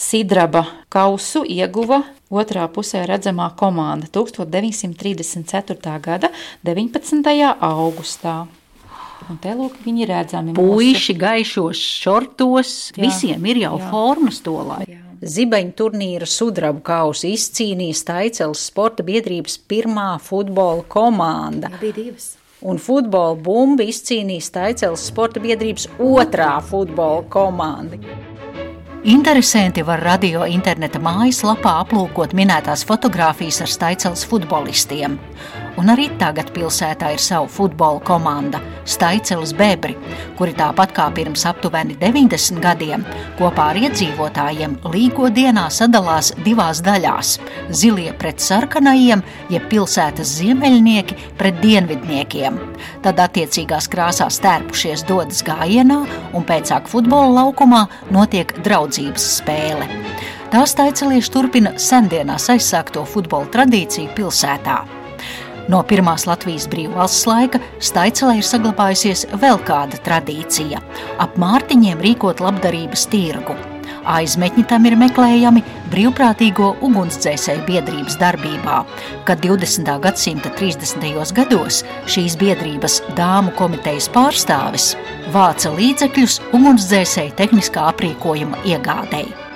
Sidraba 0.00 0.62
kausu 0.88 1.42
ieguva 1.44 1.98
otrā 2.32 2.62
pusē 2.72 3.02
redzamā 3.04 3.50
komanda 3.60 4.06
1934. 4.08 6.00
gada 6.00 6.30
19. 6.64 7.20
augustā. 7.68 8.46
Un 9.28 9.36
te 9.42 9.52
lūk, 9.52 9.76
viņi 9.84 10.06
redzami. 10.08 10.54
Puiši 10.56 11.14
gaišos 11.20 11.76
šortos, 12.00 12.70
jā, 12.94 13.02
visiem 13.04 13.44
ir 13.52 13.60
jau 13.66 13.76
jā. 13.76 13.90
formas 13.92 14.40
to 14.40 14.56
laiku. 14.56 14.96
Zibeņu 15.20 15.72
turnīra 15.76 16.24
sudrabu 16.24 16.80
kausu 16.80 17.28
izcīnīja 17.34 18.00
Staicels 18.00 18.64
sporta 18.70 19.04
biedrības 19.04 19.60
pirmā 19.68 20.16
futbola 20.24 20.80
komanda. 20.88 21.68
Jā, 21.76 21.80
bija 21.84 21.98
divas. 22.00 22.32
Un 22.64 22.80
futbola 22.80 23.36
bumbu 23.36 23.84
izcīnīja 23.92 24.48
Staicels 24.48 25.04
sporta 25.12 25.44
biedrības 25.44 25.90
otrā 26.00 26.56
futbola 26.64 27.20
komanda. 27.28 28.00
Interesanti 29.04 29.80
var 29.80 30.02
radio 30.04 30.42
interneta 30.44 31.00
mājaslapā 31.00 31.70
aplūkot 31.86 32.34
minētās 32.36 32.82
fotogrāfijas 32.84 33.62
ar 33.64 33.70
Staicels 33.72 34.26
futbolistiem. 34.28 35.14
Un 35.80 35.88
arī 35.88 36.10
tagad 36.20 36.50
pilsētā 36.52 37.14
ir 37.14 37.22
sava 37.24 37.46
futbola 37.48 38.02
komanda- 38.04 38.58
Staicels 38.94 39.54
Bebri, 39.56 39.94
kuri 40.36 40.52
tāpat 40.52 40.92
kā 40.92 41.06
pirms 41.16 41.46
aptuveni 41.48 41.96
90 41.96 42.60
gadiem 42.60 43.06
kopā 43.38 43.70
ar 43.70 43.76
iedzīvotājiem 43.80 44.74
līgo 44.92 45.30
dienā 45.32 45.70
sadalās 45.72 46.34
divās 46.44 46.82
daļās- 46.84 47.38
zilie 47.80 48.12
pret 48.12 48.36
sarkanajiem, 48.36 49.22
jeb 49.48 49.62
pilsētas 49.70 50.36
ziemeļnieki 50.42 51.16
pret 51.38 51.62
dienvidniekiem. 51.62 52.60
Tad 53.00 53.16
attiecīgās 53.16 53.88
krāsās 53.88 54.38
tērpušies 54.38 55.06
dodas 55.06 55.42
gājienā 55.42 56.06
un 56.34 56.44
pēcāk 56.44 56.88
futbola 56.88 57.42
laukumā 57.42 57.88
notiek 58.10 58.52
draudzības 58.62 59.40
spēle. 59.40 59.88
Tās 60.50 60.74
taicelieši 60.74 61.30
turpina 61.30 61.70
sendienās 61.78 62.50
aizsākto 62.50 63.06
futbola 63.06 63.46
tradīciju 63.46 64.14
pilsētā. 64.14 64.99
No 65.70 65.82
pirmās 65.86 66.24
Latvijas 66.26 66.64
brīvvalsts 66.70 67.26
laika 67.30 67.60
Staicelē 67.84 68.40
ir 68.40 68.46
saglabājusies 68.46 69.26
vēl 69.38 69.60
kāda 69.66 70.00
tradīcija- 70.06 70.80
ap 71.24 71.36
mārtiņiem 71.38 72.00
rīkot 72.06 72.40
labdarības 72.42 73.06
tirgu. 73.12 73.54
Aizmetņi 74.10 74.64
tam 74.66 74.86
ir 74.88 74.96
meklējami 74.96 75.62
brīvprātīgo 75.92 76.70
ugunsdzēsēju 76.86 77.66
biedrības 77.66 78.16
darbībā, 78.18 78.78
kad 79.28 79.44
20. 79.44 79.98
gadsimta 80.00 80.50
30. 80.58 81.32
gados 81.36 81.84
šīs 82.06 82.38
biedrības 82.40 83.02
dāmu 83.14 83.54
komitejas 83.60 84.08
pārstāvis 84.08 84.96
vāca 85.36 85.70
līdzekļus 85.76 86.40
ugunsdzēsēju 86.50 87.36
tehniskā 87.36 87.86
aprīkojuma 87.92 88.64
iegādēji 88.64 89.49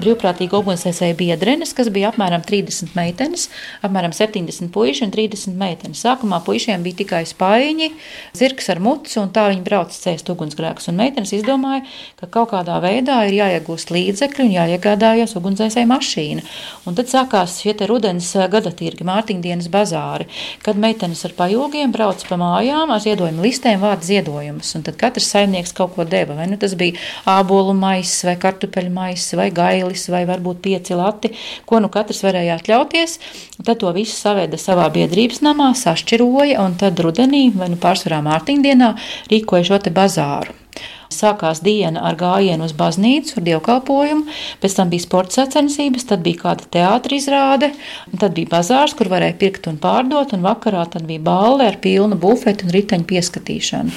brīvprātīga 0.00 0.58
ugunsdzēsēja 0.60 1.16
biedrenes, 1.18 1.74
kas 1.76 1.90
bija 1.92 2.10
apmēram 2.12 2.42
30 2.46 2.96
meitenes, 2.96 3.48
apmēram 3.86 4.14
70 4.16 4.72
puiši 4.74 5.06
un 5.06 5.12
30 5.14 5.56
meitenes. 5.58 6.02
Sākumā 6.02 6.40
puišiem 6.46 6.82
bija 6.84 7.00
tikai 7.02 7.22
spaiņi, 7.28 7.90
zirgs 8.38 8.70
ar 8.72 8.80
mucu, 8.82 9.14
un 9.22 9.30
tā 9.34 9.46
viņi 9.52 9.64
brauca 9.66 9.96
cēst 9.96 10.32
ugunsgrēkus. 10.32 10.88
Un 10.90 10.98
meitenes 10.98 11.34
izdomāja, 11.36 11.84
ka 12.20 12.28
kaut 12.32 12.52
kādā 12.54 12.78
veidā 12.82 13.20
ir 13.28 13.38
jāiegūst 13.38 13.92
līdzekļi 13.94 14.46
un 14.46 14.54
jāiegādājas 14.56 15.36
ugunsdzēsēja 15.38 15.90
mašīna. 15.90 16.46
Un 16.88 16.98
tad 16.98 17.12
sākās 17.12 17.60
šie 17.62 17.76
rudens 17.86 18.32
gadatirgi, 18.52 19.06
mārtiņdienas 19.06 19.70
bazāri, 19.72 20.28
kad 20.64 20.80
meitenes 20.80 21.24
ar 21.28 21.36
pajūgiem 21.38 21.94
brauc 21.94 22.24
pa 22.28 22.38
mājām 22.40 22.92
ar 22.94 23.02
ziedojumu 23.04 23.46
listēm 23.46 23.82
vārdu 23.82 24.08
ziedojumus. 24.10 24.74
Un 24.78 24.86
tad 24.86 24.98
katrs 25.00 25.30
saimnieks 25.32 25.74
kaut 25.76 25.94
ko 25.96 26.06
deva. 26.08 26.36
Vai 26.38 26.48
nu 26.50 26.58
tas 26.60 26.74
bija 26.78 26.98
ābolu 27.28 27.74
maisis 27.76 28.24
vai 28.26 28.36
kartupeļu 28.40 28.92
maisis 28.94 29.36
vai 29.38 29.50
gaili 29.54 29.91
mēbeles 29.92 30.08
vai 30.10 30.24
varbūt 30.26 30.62
pieci 30.62 30.94
lati, 30.94 31.32
ko 31.66 31.80
nu 31.80 31.88
katrs 31.88 32.22
varēja 32.24 32.58
atļauties. 32.58 33.18
Tad 33.64 33.80
to 33.80 33.92
visu 33.92 34.16
saveda 34.16 34.56
savā 34.56 34.88
biedrības 34.92 35.42
namā, 35.42 35.74
sašķiroja 35.74 36.60
un 36.64 36.76
tad 36.76 36.98
rudenī 36.98 37.52
vai 37.54 37.68
nu 37.68 37.76
pārsvarā 37.76 38.22
mārtiņdienā 38.22 38.94
rīkoja 39.30 39.64
šo 39.64 39.78
te 39.78 39.90
bazāru. 39.90 40.61
Sākās 41.16 41.62
diena 41.64 42.04
ar 42.08 42.18
gājienu 42.20 42.68
uz 42.68 42.76
baznīcu, 42.76 43.38
ar 43.38 43.48
dievkalpojumu, 43.48 44.38
pēc 44.62 44.78
tam 44.78 44.92
bija 44.92 45.06
sporta 45.06 45.40
sacensības, 45.40 46.06
tad 46.12 46.24
bija 46.26 46.42
kāda 46.44 46.68
teātris 46.76 47.22
izrāde, 47.22 47.70
tad 48.18 48.34
bija 48.36 48.50
bazārs, 48.52 48.94
kur 48.98 49.10
varēja 49.12 49.36
pirkt 49.40 49.68
un 49.70 49.78
pārdot, 49.82 50.34
un 50.36 50.44
vakarā 50.44 50.84
tad 50.92 51.06
bija 51.08 51.22
balve 51.22 51.68
ar 51.70 51.78
pilnu 51.82 52.18
bufeti 52.20 52.66
un 52.66 52.74
riteņu 52.74 53.08
pieskatīšanu. 53.08 53.96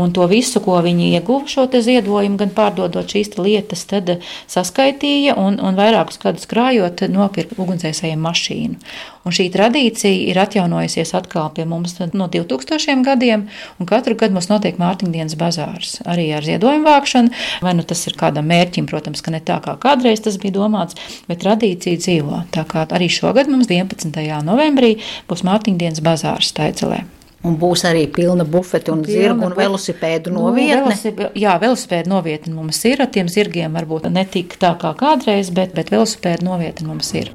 Un 0.00 0.14
to 0.16 0.26
visu, 0.30 0.60
ko 0.64 0.78
viņi 0.84 1.12
ieguva 1.16 1.48
šo 1.50 1.66
ziedojumu, 1.72 2.38
gan 2.40 2.54
pārdodot 2.56 3.08
šīs 3.12 3.36
lietas, 3.40 3.86
tad 3.90 4.16
saskaitīja 4.52 5.36
un, 5.40 5.60
un 5.62 5.78
vairākus 5.78 6.20
gadus 6.22 6.48
krājot, 6.50 7.06
nopirka 7.12 7.58
ugunsdzēsējiem 7.62 8.24
mašīnu. 8.26 8.80
Un 9.26 9.34
šī 9.34 9.48
tradīcija 9.50 10.30
ir 10.30 10.38
atjaunojusies 10.38 11.10
atkal 11.18 11.48
pie 11.54 11.64
mums 11.66 11.96
no 12.14 12.28
2000 12.30 13.02
gadiem, 13.06 13.48
un 13.80 13.88
katru 13.90 14.14
gadu 14.18 14.36
mums 14.36 14.46
notiek 14.52 14.78
Mārtiņdienas 14.78 15.34
bazārs 15.40 15.96
arī 16.06 16.28
ar 16.36 16.46
ziedojumu 16.46 16.55
vākšanu. 16.86 17.32
Vai 17.64 17.74
nu 17.78 17.84
tas 17.86 18.06
ir 18.08 18.16
kādam 18.18 18.48
mērķim, 18.50 18.88
protams, 18.90 19.22
ka 19.24 19.34
ne 19.34 19.42
tā 19.44 19.58
kā 19.64 19.76
kādreiz 19.82 20.22
tas 20.24 20.38
bija 20.42 20.58
domāts, 20.58 20.98
bet 21.28 21.42
tradīcija 21.44 22.00
dzīvo. 22.02 22.44
Tā 22.54 22.66
kā 22.68 22.86
arī 22.86 23.10
šogad 23.12 23.50
mums 23.52 23.70
11. 23.70 24.16
novembrī 24.46 24.96
būs 25.28 25.44
Mārtiņdienas 25.46 26.02
bazārs 26.04 26.54
Taicelē. 26.56 27.04
Un 27.46 27.54
būs 27.60 27.84
arī 27.86 28.06
pilna 28.10 28.46
bufeta 28.48 28.90
un 28.94 29.04
pilna, 29.06 29.22
zirgu 29.22 29.46
un 29.46 29.54
velosipēdu 29.54 30.32
nu, 30.34 30.46
novietne. 30.48 30.86
Velosipē, 30.88 31.28
jā, 31.38 31.52
velosipēdu 31.62 32.10
novietne 32.10 32.54
mums 32.56 32.80
ir. 32.88 33.04
Ar 33.04 33.12
tiem 33.12 33.30
zirgiem 33.30 33.76
varbūt 33.76 34.08
ne 34.10 34.24
tik 34.26 34.56
tā 34.62 34.72
kā 34.80 34.96
kādreiz, 34.98 35.52
bet, 35.54 35.76
bet 35.76 35.92
velosipēdu 35.94 36.48
novietne 36.48 36.88
mums 36.90 37.12
ir. 37.14 37.30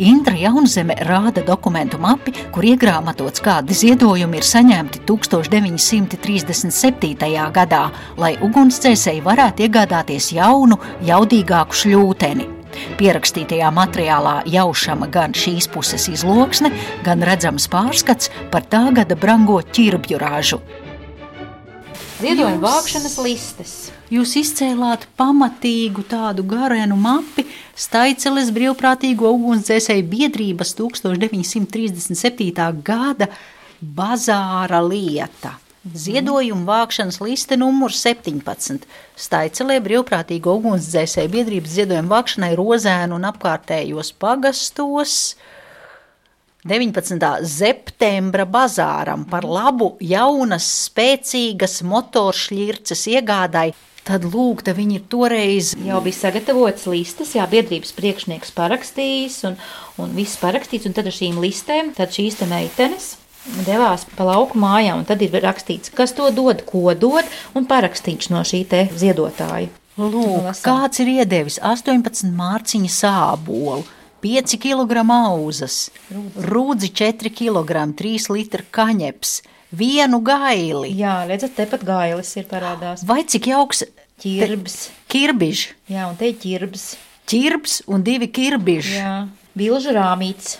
Indra 0.00 0.32
Jaunzeme 0.34 0.94
rāda 1.04 1.42
dokumentu 1.44 1.98
mapi, 2.00 2.32
kur 2.48 2.64
iegrāmatots, 2.64 3.44
kādi 3.44 3.76
ziedojumi 3.76 4.40
ir 4.40 4.46
saņemti 4.48 5.04
1937. 5.04 7.28
gadā, 7.52 7.92
lai 8.16 8.32
ugunsdzēsēji 8.40 9.20
varētu 9.26 9.66
iegādāties 9.66 10.32
jaunu, 10.32 10.80
jaudīgāku 11.04 11.76
šļūteni. 11.82 12.48
Pierakstītajā 12.96 13.68
materiālā 13.76 14.48
jaušama 14.48 15.12
gan 15.12 15.36
šīs 15.36 15.68
puses 15.68 16.08
izloksne, 16.08 16.72
gan 17.04 17.20
redzams 17.20 17.68
pārskats 17.68 18.32
par 18.50 18.64
tā 18.64 18.88
gada 18.96 19.12
brango 19.12 19.60
ķirbju 19.60 20.16
ražu. 20.24 20.56
Ziedojuma 22.22 22.60
vākšanas 22.62 23.16
listes. 23.18 23.70
Jūs 24.12 24.36
izcēlāt 24.38 25.08
pamatīgu 25.18 26.04
tādu 26.06 26.44
garenu 26.46 26.94
mapi 26.94 27.42
Staiceles 27.74 28.52
brīvprātīgo 28.54 29.32
ugunsdzēsēju 29.34 30.04
biedrības 30.06 30.76
1937. 30.78 32.68
gada 32.86 33.26
bazāra 33.82 34.78
lieta. 34.86 35.56
Ziedojuma 35.82 36.62
vākšanas 36.68 37.18
liste 37.24 37.58
numur 37.58 37.90
17. 37.90 38.86
Staicelē 39.18 39.80
brīvprātīgo 39.82 40.54
ugunsdzēsēju 40.60 41.32
biedrības 41.32 41.74
ziedojuma 41.80 42.20
vākšanai 42.20 42.52
Rozēnu 42.60 43.18
un 43.18 43.26
apkārtējos 43.32 44.14
pagastos. 44.22 45.16
19. 46.62 47.18
septembra 47.50 48.44
bazāram 48.46 49.24
par 49.26 49.42
labu 49.42 49.96
jaunas, 49.98 50.66
spēcīgas 50.86 51.80
motoršķirces 51.82 53.02
iegādai. 53.16 53.72
Tad 54.06 54.28
lūk, 54.30 54.62
te 54.66 54.70
viņi 54.74 54.94
ir 54.98 55.02
toreiz 55.10 55.72
Jau 55.82 55.98
bija 56.02 56.20
sagatavotas 56.20 56.86
listas, 56.90 57.34
jā, 57.34 57.42
biedrības 57.50 57.90
priekšnieks 57.98 58.54
parakstījis 58.54 59.40
un, 59.50 59.56
un 60.02 60.14
viss 60.14 60.38
parakstīts. 60.38 60.86
Un 60.86 60.94
tad 60.94 61.10
ar 61.10 61.16
šīm 61.18 61.42
listēm 61.42 61.90
šīs 61.98 62.38
te 62.38 62.46
meitenes 62.50 63.08
devās 63.66 64.06
pa 64.14 64.26
lauku 64.30 64.58
mājām. 64.62 65.02
un 65.02 65.08
Tad 65.08 65.22
ir 65.26 65.34
rakstīts, 65.42 65.90
kas 65.90 66.14
to 66.14 66.30
dod, 66.34 66.62
ko 66.66 66.94
dod, 66.94 67.26
un 67.58 67.66
parakstīts 67.66 68.30
no 68.30 68.44
šī 68.46 68.62
ziedotāja. 69.02 69.70
Lūk, 69.98 70.46
Lasām. 70.46 70.62
kāds 70.62 71.02
ir 71.02 71.10
iedevis 71.18 71.58
18 71.58 72.30
mārciņu 72.32 72.88
sābolu, 72.88 73.82
5 74.22 74.56
kg 74.62 75.02
auzas, 75.10 75.90
rūdzi 76.38 76.92
4 77.02 77.32
kg, 77.34 77.88
3 77.98 78.28
litru 78.36 78.62
kaņeps, 78.70 79.32
vienu 79.74 80.20
gaili. 80.22 80.92
Jā, 80.98 81.22
redzat, 81.26 81.56
tepat 81.58 81.82
gailis 81.88 82.30
ir 82.38 82.46
parādās. 82.50 83.02
Vai 83.08 83.22
cik 83.24 83.50
jauks 83.50 83.82
Ķirbs. 84.22 84.90
kirbiņš, 85.10 85.62
Jā, 85.90 86.04
un 86.08 86.14
te 86.20 86.28
ir 86.30 86.36
ķirbs. 86.38 86.84
ķirbs 87.26 87.80
un 87.90 88.04
divi 88.06 88.28
kirbiņši. 88.30 88.94
Jā, 89.00 89.14
bilžu 89.58 89.90
rāmīts. 89.96 90.58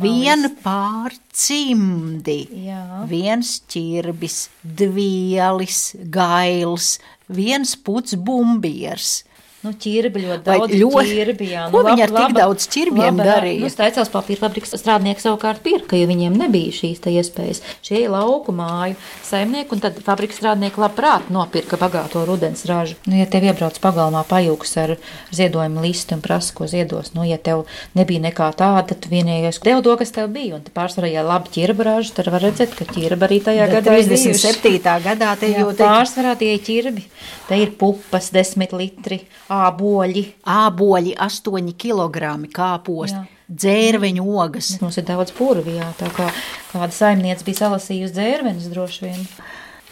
Viena 0.00 0.48
pārcimdi, 0.64 2.38
Jā. 2.66 3.04
viens 3.08 3.60
ķirbis, 3.68 4.48
dvielis, 4.64 5.94
gails, 6.12 6.98
viens 7.28 7.74
puts 7.76 8.14
bumbieris. 8.16 9.22
Nu, 9.62 9.72
ķirbi 9.76 10.22
ļoti 10.24 10.42
daudz. 10.46 10.72
ļoti- 10.72 11.10
ķirbi, 11.12 11.46
jā. 11.52 11.70
Ko 11.70 11.82
Nu, 11.82 11.88
viņi 11.90 12.00
laba- 12.00 12.02
ar 12.02 12.08
tik 12.08 12.16
laba- 12.16 12.40
daudz 12.40 12.66
ķirbjiem 12.72 13.16
laba- 13.18 13.24
darīja? 13.28 13.60
Nu, 13.60 13.68
Staicels 13.68 14.08
papīra 14.08 14.38
fabrikas 14.40 14.72
strādnieki 14.80 15.20
savukārt 15.20 15.60
pirka, 15.62 15.96
jo 16.00 16.06
viņiem 16.08 16.32
nebija 16.36 16.72
šīs 16.72 17.00
iespējas. 17.04 17.60
Šie 17.84 18.04
ir 18.04 18.10
lauku 18.10 18.52
māju 18.56 18.96
saimnieki, 19.22 19.72
un 19.72 19.80
tad 19.80 19.98
fabrikas 20.02 20.38
strādnieki 20.40 20.80
labprāt 20.80 21.28
nopirka 21.28 21.76
bagāto 21.76 22.24
rudens 22.26 22.64
ražu. 22.64 22.94
Nu, 23.06 23.16
ja 23.20 23.26
tev 23.26 23.42
iebrauc 23.42 23.78
pagalmā 23.78 24.24
pajūgs 24.24 24.76
ar 24.82 24.96
ziedojumu 25.30 25.82
listu 25.82 26.14
un 26.14 26.22
prasa, 26.22 26.54
ko 26.54 26.64
ziedos, 26.64 27.12
nu, 27.14 27.22
ja 27.28 27.36
tev 27.36 27.66
nebija 27.94 28.20
nekā 28.20 28.54
tāda, 28.56 28.86
tad 28.88 29.00
vienīgais 29.10 29.60
dev 29.62 29.82
to, 29.82 29.94
kas 29.96 30.10
tev 30.10 30.28
bija. 30.32 30.54
Un 30.54 30.62
te 30.62 30.70
pārsvarā, 30.70 31.12
ja 31.12 31.22
labi 31.22 31.48
ķirba 31.52 31.84
ražu, 31.84 32.14
tad 32.14 32.26
var 32.32 32.40
redzēt, 32.40 32.74
ka 32.76 32.84
ķirba 32.86 33.28
arī 33.28 33.42
tajā 33.44 33.68
Bet 33.70 33.84
gadā 33.84 33.98
ir 33.98 34.08
bijuši. 34.08 34.40
37. 34.56 35.00
gadā 35.04 35.38
te 35.38 35.52
jau 35.52 35.70
te 35.76 35.84
pārsvarā 35.84 36.32
tie 36.38 36.54
ir 36.54 36.60
ķirbi. 36.60 37.04
Te 37.48 37.56
ir 37.60 37.72
pupas, 37.72 38.30
desmit 38.30 38.72
litri, 38.72 39.20
āboļi. 39.50 40.24
āboļi 40.46 41.16
8 41.18 41.72
kg 41.80 42.30
kāposti, 42.54 43.22
dzērveņu 43.50 44.26
ogas. 44.40 44.74
Mums 44.82 45.00
ir 45.00 45.08
daudz 45.08 45.34
purvi, 45.36 45.78
jā, 45.80 45.90
tā 45.98 46.10
kā 46.14 46.28
kāda 46.70 46.92
saimniece 46.94 47.46
bija 47.46 47.64
salasījusi 47.64 48.16
dzērvenes 48.16 48.70
droši 48.70 49.08
vien. 49.08 49.26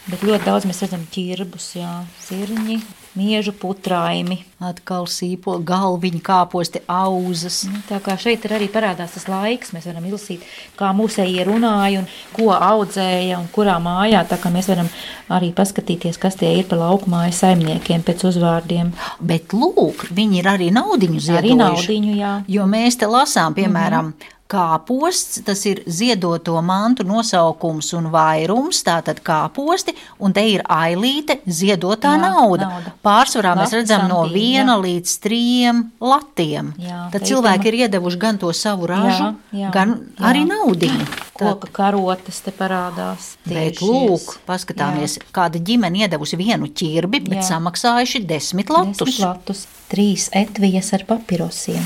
Bet 0.09 0.23
ļoti 0.25 0.47
daudz 0.47 0.65
mēs 0.65 0.81
redzam 0.85 1.03
ķirbus, 1.13 1.73
jā, 1.77 1.91
sirņi, 2.23 2.79
miežu 3.19 3.51
putraimi. 3.59 4.39
Atkal 4.59 5.05
sīpo 5.07 5.53
galviņu 5.63 6.19
kāposti, 6.25 6.81
auzas. 6.91 7.61
Nu, 7.71 7.79
Tā 7.87 7.99
kā 8.03 8.15
šeit 8.19 8.43
ir 8.47 8.55
arī 8.57 8.67
parādās 8.71 9.13
tas 9.15 9.27
laiks, 9.31 9.71
mēs 9.75 9.85
varam 9.87 10.07
izlasīt, 10.09 10.43
kā 10.79 10.89
mūsējie 10.97 11.45
runāja 11.47 12.01
un 12.01 12.09
ko 12.35 12.49
audzēja 12.55 13.37
un 13.39 13.47
kurā 13.55 13.77
mājā. 13.83 14.25
Tā 14.27 14.39
kā 14.41 14.51
mēs 14.51 14.67
varam 14.71 14.89
arī 15.31 15.53
paskatīties, 15.55 16.19
kas 16.19 16.35
tie 16.41 16.51
ir 16.59 16.67
par 16.71 16.81
lauku 16.83 17.11
māju 17.13 17.35
saimniekiem 17.39 18.03
pēc 18.07 18.25
uzvārdiem. 18.31 18.91
Bet 19.21 19.55
lūk, 19.55 20.09
viņi 20.15 20.41
ir 20.41 20.51
arī 20.55 20.71
naudiņu 20.75 21.19
Arī 21.19 21.27
ziedojuši. 21.29 21.61
naudiņu, 21.63 22.17
jā. 22.19 22.33
Jo 22.57 22.67
mēs 22.67 22.99
te 22.99 23.07
lasām, 23.07 23.55
piemēram, 23.55 24.11
kāposts, 24.49 25.43
tas 25.45 25.61
ir 25.69 25.83
ziedoto 25.85 26.55
mantu 26.65 27.03
nosaukums 27.07 27.91
un 27.97 28.07
vairums, 28.13 28.79
tātad 28.87 29.21
kāposti, 29.25 29.93
un 30.25 30.33
te 30.33 30.41
ir 30.55 30.63
ailīte 30.65 31.39
ziedotā 31.45 32.15
Jā, 32.17 32.21
nauda. 32.23 32.69
nauda. 32.71 32.93
Pārsvarā 33.05 33.53
mēs 33.59 33.69
Lati 33.69 33.77
redzam 33.83 34.07
no 34.09 34.23
santīm, 34.23 34.33
viena 34.33 34.75
jā. 34.75 34.81
līdz 34.87 35.13
trijiem 35.25 35.83
latiem. 36.01 36.73
Jā, 36.81 37.03
Tad 37.13 37.21
te 37.21 37.29
cilvēki 37.29 37.69
ir 37.71 37.79
iedevuši 37.85 38.21
gan 38.25 38.41
to 38.41 38.51
savu 38.57 38.89
ražu, 38.89 39.29
Jā, 39.53 39.61
jā, 39.67 39.71
gan 39.77 39.95
jā. 39.99 40.25
arī 40.31 40.45
naudiņu. 40.49 41.05
Tā- 41.39 41.53
Koka 41.53 41.69
karotes 41.71 42.41
te 42.43 42.51
parādās. 42.51 43.35
Bet, 43.47 43.79
lūk, 43.85 44.39
paskatāmies, 44.49 45.19
jā. 45.21 45.29
kāda 45.31 45.61
ģimene 45.63 46.01
iedevusi 46.07 46.35
vienu 46.41 46.67
ķirbi, 46.67 47.21
bet 47.29 47.39
Jā. 47.45 47.51
samaksājuši 47.55 48.25
desmit 48.27 48.69
latus. 48.69 48.97
desmit 49.05 49.19
latus. 49.23 49.67
Trīs 49.89 50.27
etvijas 50.33 50.91
ar 50.93 51.05
papirosiem. 51.07 51.85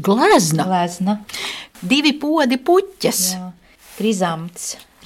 Glezna, 0.00 0.64
Glezna. 0.68 1.18
divi 1.82 2.12
podi 2.18 2.56
puķes. 2.58 3.20
Jā. 3.34 3.50
Grizants. 3.98 4.76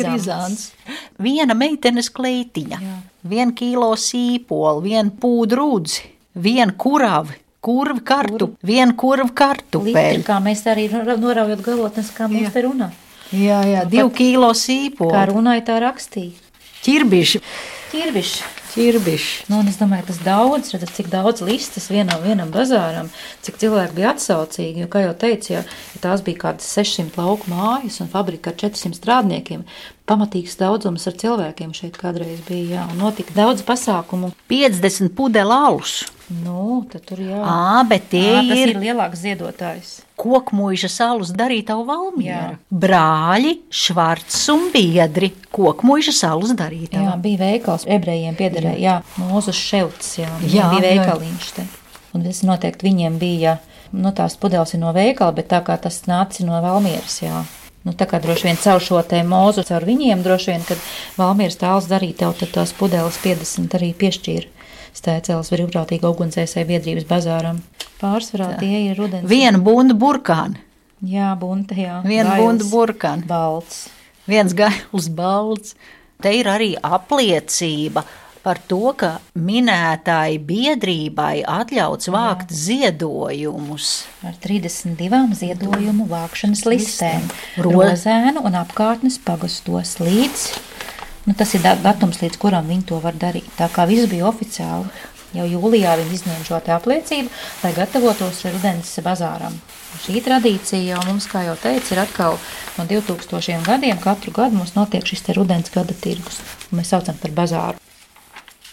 grizants. 0.00 0.72
Viena 1.20 1.54
meitenes 1.56 2.08
kleitiņa, 2.12 2.78
viena 3.28 3.52
kilo 3.56 3.92
sīpolu, 3.96 4.82
viena 4.84 5.10
pūdrūdzi, 5.22 6.02
viena 6.40 6.72
kuravi, 6.76 7.36
kurvi 7.64 8.00
kartu, 8.04 8.50
viena 8.64 8.92
kurvi 8.96 9.24
Litri, 9.28 9.36
kartupeļu. 9.42 10.24
kā 10.24 10.38
mēs 10.44 10.64
arī 10.68 10.88
nora- 10.92 11.16
noraujot 11.20 11.60
galotnes, 11.64 12.10
kā 12.16 12.28
mums 12.28 12.48
Jā. 12.48 12.52
te 12.52 12.62
runā. 12.68 12.90
Jā, 13.32 13.60
jā, 13.64 13.84
divi 13.88 14.10
kilo 14.16 14.50
sīpolu. 14.56 15.12
Kā 15.14 15.26
runāja, 15.30 15.64
tā 15.68 15.76
rakstīja. 15.84 16.32
Ķirbiši, 16.82 17.40
Ķirbišs. 18.70 19.48
Nu, 19.50 19.60
es 19.66 19.78
domāju, 19.80 20.06
tas 20.10 20.20
daudz, 20.22 20.70
redzat, 20.74 20.92
cik 20.94 21.08
daudz 21.10 21.42
listas 21.42 21.88
vienam, 21.90 22.22
vienam 22.22 22.52
bazāram, 22.54 23.08
cik 23.44 23.58
cilvēki 23.62 23.96
bija 23.96 24.12
atsaucīgi. 24.14 24.84
Jo, 24.84 24.90
kā 24.92 25.02
jau 25.04 25.14
teicu, 25.18 25.54
ja, 25.56 25.62
ja 25.94 26.02
tās 26.04 26.22
bija 26.26 26.44
kādas 26.44 26.68
600 26.76 27.18
lauku 27.18 27.50
mājas 27.50 27.98
un 28.04 28.10
fabrika 28.12 28.52
ar 28.52 28.58
400 28.62 29.00
strādniekiem, 29.00 29.64
pamatīgs 30.10 30.58
daudzums 30.60 31.08
ar 31.10 31.18
cilvēkiem 31.22 31.74
šeit 31.76 31.98
kādreiz 32.00 32.44
bija. 32.46 32.68
Jā, 32.70 32.86
un 32.92 33.02
notika 33.02 33.34
daudz 33.34 33.64
pasākumu. 33.66 34.30
50 34.50 35.14
pudeli 35.18 35.56
alus. 35.56 36.04
Nu, 36.30 36.84
tad 36.90 37.08
tur 37.08 37.22
jā. 37.24 37.40
Ā, 37.42 37.82
bet 37.90 38.06
tie 38.12 38.28
Ā, 38.38 38.44
ir 38.54 38.76
ir 38.76 38.84
lielāks 38.84 39.24
ziedotājs. 39.24 39.98
Kokmuīža 40.20 40.90
salus 40.92 41.32
darītavu 41.36 41.86
valmiera. 41.88 42.52
Jā. 42.52 42.58
Brāļi, 42.84 43.54
švarts 43.72 44.42
un 44.52 44.68
biedri. 44.74 45.32
Kokmuīža 45.54 46.14
salus 46.14 46.52
Jā, 46.52 46.58
darītavu. 46.64 47.14
bija 47.24 47.40
veikals, 47.40 47.86
ebrejiem 47.88 48.36
piederēja, 48.38 48.78
jā, 48.80 48.96
mūsu 49.18 49.54
šelts, 49.56 50.18
jā, 50.20 50.28
Jā, 50.44 50.52
jā 50.54 50.68
bija 50.74 50.92
jā. 50.92 51.00
veikaliņš 51.00 51.48
te. 51.56 51.66
Un 52.14 52.26
tas 52.26 52.42
noteikti 52.46 52.88
viņiem 52.88 53.16
bija, 53.20 53.56
nu 53.94 54.12
tās 54.16 54.36
pudeles 54.40 54.74
ir 54.74 54.82
no 54.82 54.92
veikala, 54.96 55.34
bet 55.34 55.48
tā 55.50 55.62
kā 55.66 55.78
tas 55.80 56.02
nāca 56.10 56.44
no 56.46 56.60
Valmieras, 56.62 57.20
jā. 57.22 57.44
Nu, 57.86 57.94
tā 57.96 58.04
kā 58.04 58.18
droši 58.20 58.50
vien 58.50 58.58
caur 58.60 58.82
šo 58.84 59.00
te 59.08 59.22
mūzu, 59.24 59.64
caur 59.64 59.86
viņiem 59.88 60.20
droši 60.26 60.50
vien, 60.52 60.64
kad 60.68 60.82
Valmieras 61.16 61.56
tāls 61.56 61.86
darīja 61.88 62.26
tev, 62.26 62.34
tad 62.42 62.52
tās 62.58 62.74
pudeles 62.76 63.16
50 63.24 63.78
arī 63.78 63.94
piešķīra 63.96 64.59
stēcēlas 64.96 65.50
brīvprātīga 65.54 66.10
ugunsdzēsēja 66.12 66.66
biedrības 66.68 67.06
bazāram. 67.10 67.60
Pārsvarā 68.00 68.54
tie 68.60 68.86
ir 68.90 68.96
rudens. 68.98 69.28
Viena 69.28 69.58
bunda 69.60 69.94
burkāna, 69.94 70.56
Jā, 71.00 71.30
bunta, 71.40 71.74
jā. 71.74 72.00
viena 72.04 72.36
bunda 72.36 72.64
burkāna. 72.68 73.24
Balts. 73.26 73.86
viens 74.28 74.52
gails 74.54 75.08
balts. 75.08 75.74
Te 76.20 76.32
ir 76.36 76.44
arī 76.52 76.74
apliecība 76.84 78.02
par 78.42 78.58
to, 78.68 78.92
ka 78.96 79.18
minētāji 79.36 80.38
biedrībai 80.48 81.42
atļauts 81.44 82.08
vākt 82.12 82.52
ziedojumus. 82.52 84.04
ar 84.24 84.34
32 84.40 85.34
ziedojumu 85.36 86.06
vākšanas 86.08 86.64
listēm, 86.68 87.26
Ro- 87.58 87.70
rozēnu 87.84 88.44
un 88.44 88.56
apkārtnes 88.60 89.18
pagastos 89.24 89.96
līdz. 90.00 90.46
Nu, 91.30 91.34
tas 91.38 91.52
ir 91.54 91.60
da- 91.62 91.76
datums, 91.78 92.16
līdz 92.18 92.36
kuram 92.42 92.66
viņi 92.66 92.88
to 92.90 92.96
var 92.98 93.14
darīt. 93.14 93.46
Tā 93.54 93.68
kā 93.70 93.84
viss 93.86 94.08
bija 94.10 94.26
oficiāli. 94.26 94.88
Jau 95.30 95.44
jūlijā 95.46 95.92
viņi 96.00 96.16
izņēma 96.16 96.46
šo 96.48 96.58
apliecību, 96.58 97.30
lai 97.62 97.70
gatavotos 97.76 98.40
rudens 98.48 98.90
bazāram. 99.06 99.54
Un 99.54 100.02
Šī 100.02 100.24
tradīcija 100.26 100.96
jau 100.96 101.04
mums, 101.06 101.28
kā 101.30 101.44
jau 101.46 101.54
teicu, 101.54 101.94
ir 101.94 102.02
atkal 102.02 102.34
no 102.78 102.88
2000 102.90 103.62
gadiem. 103.62 104.02
Katru 104.02 104.34
gadu 104.34 104.58
mums 104.58 104.74
notiek 104.74 105.06
šis 105.06 105.22
rudens 105.38 105.70
gada 105.70 105.94
tirgus, 105.94 106.42
un 106.72 106.80
mēs 106.82 106.90
saucam 106.90 107.14
par 107.22 107.30
bazāru. 107.30 107.78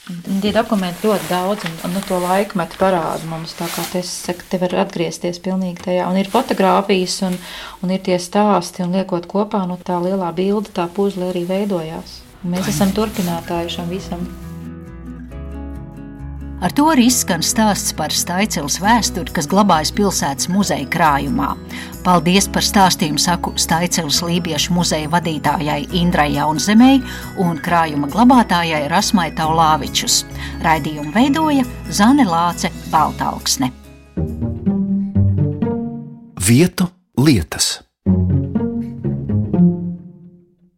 Un 0.09 0.41
Tie 0.41 0.49
dokumenti 0.51 1.05
ļoti 1.05 1.29
daudz, 1.29 1.69
un, 1.69 1.93
nu, 1.93 2.01
to 2.09 2.17
laikmetu 2.25 2.81
parāda 2.81 3.25
mums. 3.29 3.53
Tā 3.53 3.69
kā 3.69 3.85
es 4.01 4.09
saku, 4.25 4.49
te 4.49 4.57
var 4.57 4.73
atgriezties 4.87 5.37
pilnīgi 5.45 5.91
tajā. 5.91 6.09
Un 6.09 6.17
ir 6.17 6.33
fotografijas, 6.33 7.21
un, 7.21 7.37
un 7.83 7.93
ir 7.93 8.01
tie 8.01 8.17
stāsti, 8.17 8.81
un 8.81 8.97
liekot 8.97 9.29
kopā, 9.29 9.67
nu, 9.69 9.77
tā 9.77 10.01
lielā 10.01 10.33
bilde, 10.33 10.73
tā 10.73 10.89
puzle 10.89 11.29
arī 11.29 11.45
veidojās. 11.45 12.23
Mēs 12.45 12.67
esam 12.69 12.91
turpinātāji 12.93 13.73
šam 13.77 13.89
visam. 13.89 14.27
Ar 16.57 16.73
to 16.73 16.87
arī 16.89 17.03
izskan 17.05 17.43
stāsts 17.45 17.93
par 17.93 18.09
Staicils 18.13 18.79
vēsturi, 18.81 19.29
kas 19.33 19.45
glabājas 19.49 19.91
pilsētas 19.93 20.49
muzeja 20.49 20.87
krājumā. 20.89 21.51
Paldies 22.05 22.47
par 22.49 22.65
stāstījumu 22.65 23.21
saku 23.21 23.53
Staicils 23.61 24.23
Lībiešu 24.25 24.73
muzeja 24.73 25.09
vadītājai 25.13 25.83
Indrai 25.99 26.31
Jaunzemei 26.33 26.97
un 27.43 27.61
krājuma 27.61 28.09
glabātājai 28.09 28.87
Rasmai 28.89 29.29
Taulāvičus. 29.37 30.23
Raidījumu 30.65 31.13
veidoja 31.13 31.65
Zane 31.93 32.25
Lāce 32.25 32.73
Baltalksne. 32.89 33.69
Vietu 36.47 36.89
lietas. 37.21 37.75